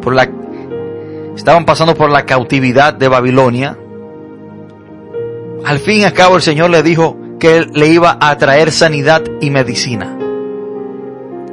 por 0.00 0.14
la, 0.14 0.30
estaban 1.34 1.64
pasando 1.64 1.96
por 1.96 2.10
la 2.10 2.24
cautividad 2.24 2.94
de 2.94 3.08
Babilonia, 3.08 3.76
al 5.64 5.78
fin 5.80 6.02
y 6.02 6.04
al 6.04 6.12
cabo 6.12 6.36
el 6.36 6.42
Señor 6.42 6.70
le 6.70 6.84
dijo 6.84 7.16
que 7.40 7.56
él 7.56 7.70
le 7.74 7.88
iba 7.88 8.16
a 8.20 8.38
traer 8.38 8.70
sanidad 8.70 9.24
y 9.40 9.50
medicina 9.50 10.18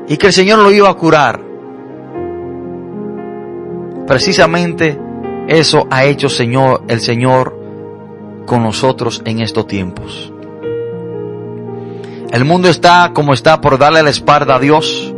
y 0.07 0.17
que 0.17 0.27
el 0.27 0.33
Señor 0.33 0.59
lo 0.59 0.71
iba 0.71 0.89
a 0.89 0.93
curar. 0.93 1.41
Precisamente 4.07 4.99
eso 5.47 5.87
ha 5.89 6.05
hecho 6.05 6.29
Señor, 6.29 6.83
el 6.87 7.01
Señor 7.01 7.55
con 8.45 8.63
nosotros 8.63 9.21
en 9.25 9.41
estos 9.41 9.67
tiempos. 9.67 10.31
El 12.31 12.45
mundo 12.45 12.67
está 12.67 13.11
como 13.13 13.33
está 13.33 13.61
por 13.61 13.77
darle 13.77 14.03
la 14.03 14.09
espalda 14.09 14.55
a 14.55 14.59
Dios. 14.59 15.13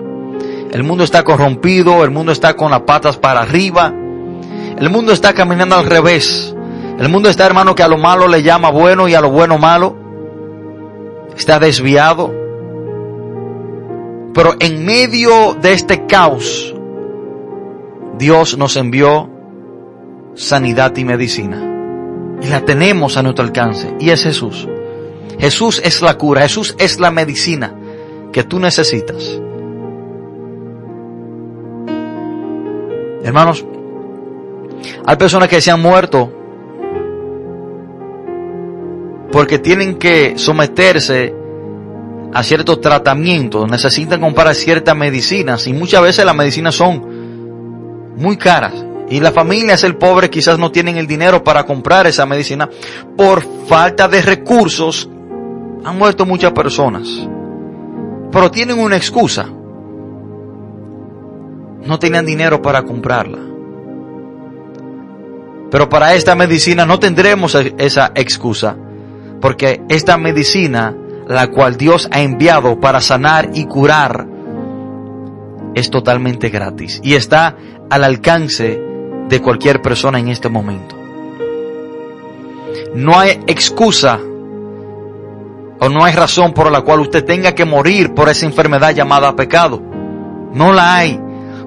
El 0.72 0.84
mundo 0.84 1.04
está 1.04 1.24
corrompido, 1.24 2.04
el 2.04 2.12
mundo 2.12 2.32
está 2.32 2.56
con 2.56 2.72
las 2.72 2.82
patas 2.82 3.18
para 3.18 3.42
arriba. 3.42 3.94
El 4.78 4.90
mundo 4.90 5.12
está 5.12 5.34
caminando 5.34 5.76
al 5.76 5.86
revés. 5.86 6.56
El 7.00 7.10
mundo 7.10 7.30
está, 7.30 7.46
hermano, 7.46 7.76
que 7.76 7.84
a 7.84 7.88
lo 7.88 7.98
malo 7.98 8.28
le 8.28 8.44
llama 8.44 8.70
bueno 8.70 9.08
y 9.08 9.14
a 9.14 9.22
lo 9.22 9.30
bueno 9.30 9.58
malo. 9.58 9.96
está 11.36 11.60
desviado. 11.60 12.47
Pero 14.38 14.54
en 14.60 14.86
medio 14.86 15.56
de 15.60 15.74
este 15.74 16.06
caos, 16.06 16.72
Dios 18.20 18.56
nos 18.56 18.78
envió 18.78 19.28
sanidad 20.36 20.96
y 20.96 21.04
medicina. 21.06 22.38
Y 22.44 22.46
la 22.46 22.64
tenemos 22.64 23.18
a 23.18 23.24
nuestro 23.24 23.44
alcance. 23.44 23.96
Y 24.00 24.12
es 24.12 24.22
Jesús. 24.22 24.68
Jesús 25.40 25.82
es 25.84 26.04
la 26.04 26.20
cura. 26.20 26.42
Jesús 26.42 26.76
es 26.78 27.00
la 27.00 27.10
medicina 27.10 27.74
que 28.32 28.44
tú 28.44 28.60
necesitas. 28.60 29.42
Hermanos, 33.24 33.66
hay 35.04 35.16
personas 35.16 35.50
que 35.50 35.62
se 35.62 35.72
han 35.72 35.82
muerto 35.82 36.32
porque 39.32 39.58
tienen 39.58 39.96
que 39.96 40.38
someterse 40.38 41.47
a 42.34 42.44
ciertos 42.44 42.82
tratamientos, 42.82 43.70
necesitan 43.70 44.22
comprar 44.22 44.54
ciertas 44.56 44.96
medicinas 44.96 45.68
y 45.68 45.74
muchas 45.74 46.02
veces 46.02 46.26
las 46.26 46.36
medicinas 46.36 46.76
son 46.76 48.16
muy 48.18 48.38
caras 48.38 48.74
y 49.10 49.20
las 49.22 49.34
familias, 49.34 49.84
el 49.84 49.96
pobre, 49.96 50.30
quizás 50.30 50.60
no 50.60 50.72
tienen 50.72 50.98
el 50.98 51.08
dinero 51.08 51.44
para 51.44 51.66
comprar 51.66 52.08
esa 52.08 52.26
medicina 52.26 52.70
por 53.16 53.42
falta 53.66 54.08
de 54.08 54.22
recursos. 54.22 55.10
Han 55.86 55.98
muerto 55.98 56.26
muchas 56.26 56.52
personas, 56.52 57.08
pero 58.32 58.52
tienen 58.52 58.80
una 58.80 58.98
excusa. 58.98 59.48
No 61.86 61.98
tenían 62.00 62.26
dinero 62.26 62.62
para 62.62 62.84
comprarla. 62.84 63.38
Pero 65.72 65.88
para 65.88 66.14
esta 66.14 66.36
medicina 66.36 66.86
no 66.86 67.00
tendremos 67.00 67.56
esa 67.78 68.12
excusa, 68.14 68.76
porque 69.40 69.82
esta 69.88 70.18
medicina, 70.18 70.94
la 71.28 71.48
cual 71.48 71.78
Dios 71.78 72.08
ha 72.12 72.22
enviado 72.22 72.80
para 72.80 73.02
sanar 73.02 73.52
y 73.54 73.66
curar, 73.66 74.28
es 75.76 75.92
totalmente 75.92 76.50
gratis 76.50 77.00
y 77.04 77.14
está 77.14 77.56
al 77.90 78.04
alcance 78.04 78.82
de 79.30 79.42
cualquier 79.42 79.82
persona 79.82 80.20
en 80.20 80.30
este 80.30 80.50
momento. 80.50 80.96
No 82.96 83.20
hay 83.20 83.40
excusa 83.48 84.20
o 85.80 85.90
no 85.90 86.04
hay 86.04 86.14
razón 86.14 86.54
por 86.54 86.72
la 86.72 86.82
cual 86.82 87.02
usted 87.02 87.24
tenga 87.24 87.54
que 87.54 87.66
morir 87.66 88.14
por 88.14 88.30
esa 88.30 88.46
enfermedad 88.46 88.96
llamada 88.96 89.36
pecado. 89.36 89.82
No 90.54 90.74
la 90.74 90.96
hay, 90.96 91.20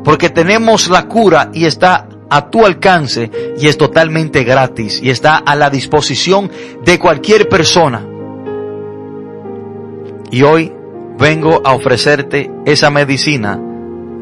porque 0.02 0.30
tenemos 0.30 0.88
la 0.88 1.06
cura 1.06 1.50
y 1.52 1.66
está 1.66 2.08
a 2.28 2.50
tu 2.50 2.64
alcance 2.64 3.30
y 3.58 3.66
es 3.66 3.76
totalmente 3.76 4.42
gratis 4.42 5.00
y 5.02 5.10
está 5.10 5.36
a 5.36 5.54
la 5.54 5.70
disposición 5.70 6.50
de 6.84 6.98
cualquier 6.98 7.48
persona. 7.48 8.09
Y 10.30 10.42
hoy 10.42 10.72
vengo 11.18 11.60
a 11.64 11.74
ofrecerte 11.74 12.50
esa 12.64 12.90
medicina, 12.90 13.60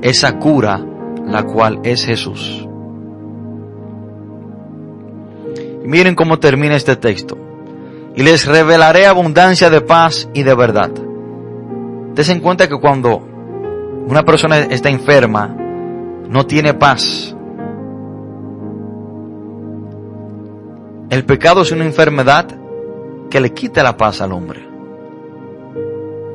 esa 0.02 0.38
cura, 0.38 0.80
la 1.26 1.42
cual 1.42 1.80
es 1.84 2.04
Jesús. 2.04 2.66
Miren 5.84 6.14
cómo 6.14 6.38
termina 6.38 6.76
este 6.76 6.96
texto. 6.96 7.36
Y 8.14 8.22
les 8.22 8.46
revelaré 8.46 9.06
abundancia 9.06 9.70
de 9.70 9.80
paz 9.80 10.28
y 10.34 10.42
de 10.42 10.54
verdad. 10.54 10.90
Desen 12.14 12.40
cuenta 12.40 12.68
que 12.68 12.78
cuando 12.80 13.22
una 14.08 14.24
persona 14.24 14.58
está 14.58 14.88
enferma, 14.88 15.54
no 16.28 16.44
tiene 16.46 16.74
paz. 16.74 17.34
El 21.10 21.24
pecado 21.24 21.62
es 21.62 21.72
una 21.72 21.84
enfermedad 21.84 22.48
que 23.30 23.40
le 23.40 23.52
quita 23.52 23.82
la 23.82 23.96
paz 23.96 24.20
al 24.20 24.32
hombre. 24.32 24.67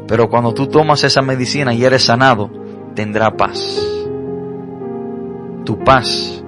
Pero 0.08 0.30
cuando 0.30 0.54
tú 0.54 0.68
tomas 0.68 1.04
esa 1.04 1.22
medicina 1.22 1.74
y 1.74 1.84
eres 1.84 2.06
sanado, 2.06 2.50
tendrá 2.94 3.36
paz. 3.36 3.88
Tu 5.64 5.80
paz 5.80 6.44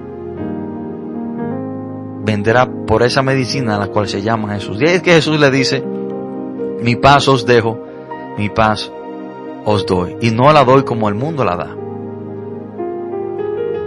vendrá 2.24 2.68
por 2.86 3.02
esa 3.02 3.22
medicina 3.22 3.76
a 3.76 3.78
la 3.78 3.86
cual 3.86 4.08
se 4.08 4.20
llama 4.20 4.54
Jesús. 4.54 4.78
Y 4.80 4.84
es 4.84 5.02
que 5.02 5.12
Jesús 5.12 5.40
le 5.40 5.50
dice, 5.50 5.82
mi 6.82 6.96
paz 6.96 7.28
os 7.28 7.46
dejo, 7.46 7.78
mi 8.36 8.50
paz 8.50 8.92
os 9.64 9.86
doy. 9.86 10.16
Y 10.20 10.30
no 10.32 10.52
la 10.52 10.64
doy 10.64 10.82
como 10.82 11.08
el 11.08 11.14
mundo 11.14 11.44
la 11.44 11.56
da. 11.56 11.76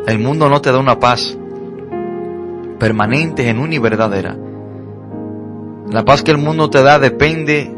El 0.08 0.20
mundo 0.20 0.50
no 0.50 0.62
te 0.62 0.72
da 0.72 0.80
una 0.80 1.00
paz 1.00 1.38
permanente, 2.80 3.44
genuina 3.44 3.76
y 3.76 3.80
verdadera. 3.80 4.36
La 5.92 6.06
paz 6.06 6.24
que 6.24 6.32
el 6.32 6.38
mundo 6.38 6.70
te 6.70 6.82
da 6.82 6.98
depende 6.98 7.76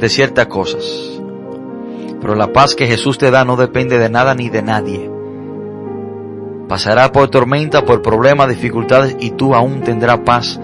de 0.00 0.08
ciertas 0.08 0.46
cosas. 0.46 1.20
Pero 2.20 2.34
la 2.34 2.52
paz 2.52 2.74
que 2.74 2.86
Jesús 2.86 3.18
te 3.18 3.30
da 3.30 3.44
no 3.44 3.56
depende 3.56 3.98
de 3.98 4.10
nada 4.10 4.34
ni 4.34 4.48
de 4.48 4.62
nadie. 4.62 5.10
Pasará 6.68 7.10
por 7.12 7.28
tormenta, 7.28 7.84
por 7.84 8.02
problemas, 8.02 8.48
dificultades 8.48 9.16
y 9.20 9.30
tú 9.30 9.54
aún 9.54 9.82
tendrás 9.82 10.20
paz 10.20 10.60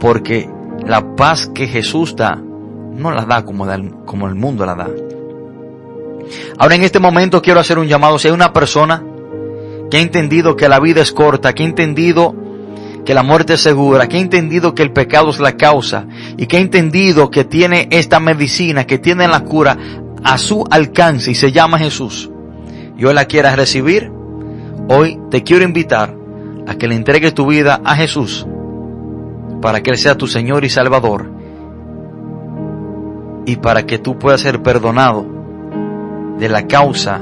porque 0.00 0.50
la 0.84 1.14
paz 1.16 1.50
que 1.54 1.66
Jesús 1.66 2.14
da 2.14 2.36
no 2.36 3.10
la 3.10 3.24
da 3.24 3.44
como, 3.44 3.66
como 4.04 4.26
el 4.26 4.34
mundo 4.34 4.66
la 4.66 4.74
da. 4.74 4.88
Ahora 6.58 6.74
en 6.74 6.82
este 6.82 6.98
momento 6.98 7.40
quiero 7.40 7.60
hacer 7.60 7.78
un 7.78 7.86
llamado. 7.86 8.18
Si 8.18 8.28
hay 8.28 8.34
una 8.34 8.52
persona 8.52 9.02
que 9.90 9.98
ha 9.98 10.00
entendido 10.00 10.56
que 10.56 10.68
la 10.68 10.80
vida 10.80 11.02
es 11.02 11.12
corta, 11.12 11.52
que 11.52 11.62
ha 11.62 11.66
entendido 11.66 12.34
que 13.06 13.14
la 13.14 13.22
muerte 13.22 13.54
es 13.54 13.62
segura, 13.62 14.06
que 14.08 14.18
ha 14.18 14.20
entendido 14.20 14.74
que 14.74 14.82
el 14.82 14.92
pecado 14.92 15.30
es 15.30 15.40
la 15.40 15.56
causa 15.56 16.06
y 16.36 16.46
que 16.46 16.58
ha 16.58 16.60
entendido 16.60 17.30
que 17.30 17.44
tiene 17.44 17.88
esta 17.90 18.20
medicina, 18.20 18.84
que 18.84 18.98
tiene 18.98 19.26
la 19.26 19.40
cura 19.40 19.78
a 20.22 20.36
su 20.36 20.64
alcance 20.70 21.30
y 21.30 21.34
se 21.34 21.52
llama 21.52 21.78
Jesús, 21.78 22.30
y 22.98 23.04
hoy 23.04 23.14
la 23.14 23.24
quieras 23.24 23.56
recibir, 23.56 24.10
Hoy 24.88 25.18
te 25.30 25.42
quiero 25.42 25.64
invitar 25.64 26.14
a 26.68 26.76
que 26.76 26.86
le 26.86 26.94
entregues 26.94 27.34
tu 27.34 27.46
vida 27.46 27.80
a 27.84 27.96
Jesús 27.96 28.46
para 29.60 29.82
que 29.82 29.90
Él 29.90 29.98
sea 29.98 30.16
tu 30.16 30.28
Señor 30.28 30.64
y 30.64 30.68
Salvador 30.68 31.28
y 33.46 33.56
para 33.56 33.84
que 33.84 33.98
tú 33.98 34.16
puedas 34.16 34.40
ser 34.40 34.62
perdonado 34.62 35.26
de 36.38 36.48
la 36.48 36.68
causa 36.68 37.20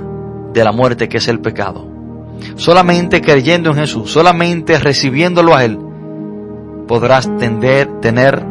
de 0.52 0.62
la 0.62 0.72
muerte 0.72 1.08
que 1.08 1.16
es 1.16 1.28
el 1.28 1.40
pecado. 1.40 1.88
Solamente 2.56 3.20
creyendo 3.20 3.70
en 3.70 3.76
Jesús, 3.76 4.10
solamente 4.10 4.78
recibiéndolo 4.78 5.54
a 5.54 5.64
Él, 5.64 5.78
podrás 6.86 7.34
tender, 7.38 8.00
tener 8.00 8.44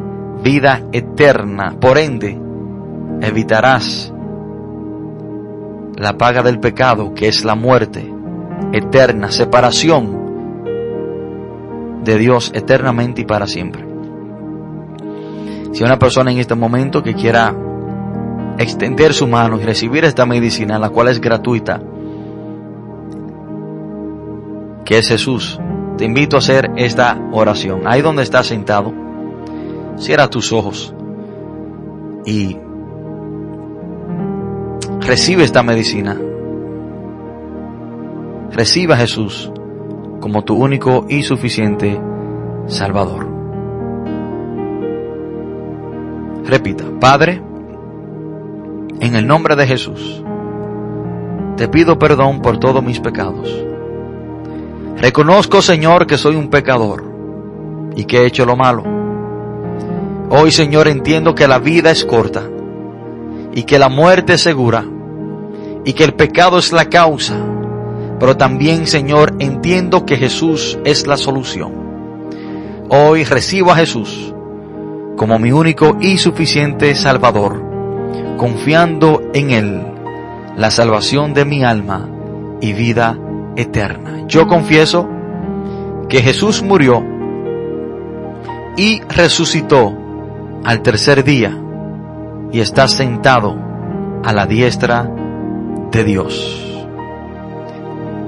vida 0.44 0.82
eterna. 0.92 1.76
Por 1.80 1.98
ende, 1.98 2.40
evitarás 3.22 4.14
la 5.96 6.18
paga 6.18 6.44
del 6.44 6.60
pecado 6.60 7.14
que 7.14 7.28
es 7.28 7.46
la 7.46 7.56
muerte 7.56 8.12
eterna, 8.74 9.32
separación 9.32 10.24
de 12.04 12.18
Dios 12.18 12.52
eternamente 12.54 13.22
y 13.22 13.26
para 13.26 13.48
siempre. 13.48 13.86
Si 15.72 15.84
una 15.84 15.98
persona 15.98 16.32
en 16.32 16.40
este 16.40 16.56
momento 16.56 17.02
que 17.02 17.14
quiera 17.14 17.56
extender 18.58 19.14
su 19.14 19.28
mano 19.28 19.60
y 19.60 19.64
recibir 19.64 20.06
esta 20.06 20.26
medicina, 20.26 20.78
la 20.78 20.90
cual 20.90 21.08
es 21.08 21.20
gratuita, 21.20 21.82
que 24.86 24.98
es 24.98 25.08
Jesús, 25.08 25.60
te 25.98 26.06
invito 26.06 26.36
a 26.36 26.40
hacer 26.40 26.72
esta 26.76 27.20
oración. 27.32 27.82
Ahí 27.86 28.02
donde 28.02 28.24
estás 28.24 28.48
sentado, 28.48 28.94
cierra 29.98 30.30
tus 30.30 30.52
ojos 30.52 30.94
y 32.26 32.58
recibe 35.02 35.44
esta 35.44 35.64
medicina 35.64 36.18
reciba 38.54 38.94
a 38.94 38.98
Jesús 39.00 39.52
como 40.20 40.44
tu 40.44 40.56
único 40.56 41.06
y 41.10 41.24
suficiente 41.24 42.00
Salvador. 42.68 43.28
Repita, 46.46 46.86
Padre, 47.00 47.42
en 49.00 49.16
el 49.16 49.28
nombre 49.28 49.56
de 49.56 49.66
Jesús, 49.66 50.24
te 51.58 51.68
pido 51.68 51.98
perdón 51.98 52.42
por 52.42 52.58
todos 52.58 52.84
mis 52.84 53.00
pecados. 53.00 53.66
Reconozco, 55.04 55.62
Señor, 55.62 56.08
que 56.08 56.18
soy 56.18 56.36
un 56.36 56.50
pecador 56.50 57.04
y 57.96 58.06
que 58.06 58.22
he 58.22 58.26
hecho 58.26 58.46
lo 58.46 58.56
malo. 58.56 58.84
Hoy, 60.32 60.52
Señor, 60.52 60.88
entiendo 60.88 61.36
que 61.36 61.48
la 61.48 61.60
vida 61.60 61.92
es 61.92 62.04
corta 62.04 62.50
y 63.54 63.64
que 63.64 63.78
la 63.78 63.90
muerte 63.90 64.34
es 64.34 64.42
segura 64.42 64.84
y 65.86 65.94
que 65.94 66.04
el 66.04 66.16
pecado 66.16 66.58
es 66.58 66.74
la 66.74 66.86
causa 66.86 67.36
pero 68.24 68.38
también, 68.38 68.88
Señor, 68.88 69.36
entiendo 69.40 70.06
que 70.06 70.16
Jesús 70.16 70.80
es 70.86 71.08
la 71.08 71.18
solución. 71.18 71.74
Hoy 72.88 73.26
recibo 73.26 73.72
a 73.72 73.76
Jesús 73.76 74.34
como 75.18 75.40
mi 75.40 75.52
único 75.52 75.98
y 76.00 76.18
suficiente 76.18 76.96
Salvador, 76.96 77.62
confiando 78.38 79.22
en 79.34 79.52
Él 79.52 79.82
la 80.56 80.72
salvación 80.72 81.34
de 81.34 81.44
mi 81.44 81.66
alma 81.66 82.10
y 82.62 82.72
vida 82.72 83.20
eterna. 83.56 84.26
Yo 84.28 84.48
confieso 84.48 85.08
que 86.10 86.22
Jesús 86.22 86.62
murió 86.62 87.04
y 88.78 89.02
resucitó 89.04 89.94
al 90.64 90.82
tercer 90.82 91.24
día 91.24 91.58
y 92.52 92.60
estás 92.60 92.94
sentado 92.94 93.56
a 94.24 94.34
la 94.34 94.46
diestra 94.46 95.10
de 95.92 96.04
Dios. 96.04 96.88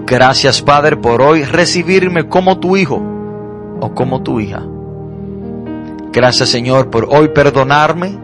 Gracias 0.06 0.62
Padre 0.62 0.98
por 0.98 1.22
hoy 1.22 1.44
recibirme 1.44 2.28
como 2.28 2.60
tu 2.60 2.78
hijo 2.78 3.02
o 3.80 3.94
como 3.96 4.22
tu 4.22 4.40
hija. 4.40 4.64
Gracias 6.12 6.50
Señor 6.50 6.90
por 6.90 7.08
hoy 7.10 7.30
perdonarme. 7.30 8.18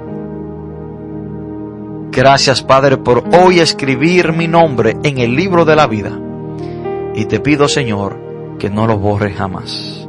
Gracias 2.11 2.61
Padre 2.61 2.97
por 2.97 3.23
hoy 3.33 3.59
escribir 3.59 4.33
mi 4.33 4.47
nombre 4.47 4.97
en 5.03 5.17
el 5.17 5.35
libro 5.35 5.65
de 5.65 5.75
la 5.75 5.87
vida. 5.87 6.11
Y 7.15 7.25
te 7.25 7.39
pido 7.39 7.67
Señor 7.67 8.17
que 8.59 8.69
no 8.69 8.87
lo 8.87 8.97
borre 8.97 9.33
jamás. 9.33 10.07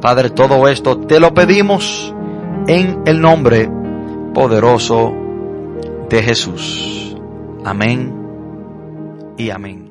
Padre, 0.00 0.30
todo 0.30 0.68
esto 0.68 0.98
te 0.98 1.20
lo 1.20 1.32
pedimos 1.32 2.14
en 2.66 3.02
el 3.06 3.20
nombre 3.20 3.70
poderoso 4.34 5.12
de 6.08 6.22
Jesús. 6.22 7.16
Amén 7.64 8.12
y 9.36 9.50
amén. 9.50 9.81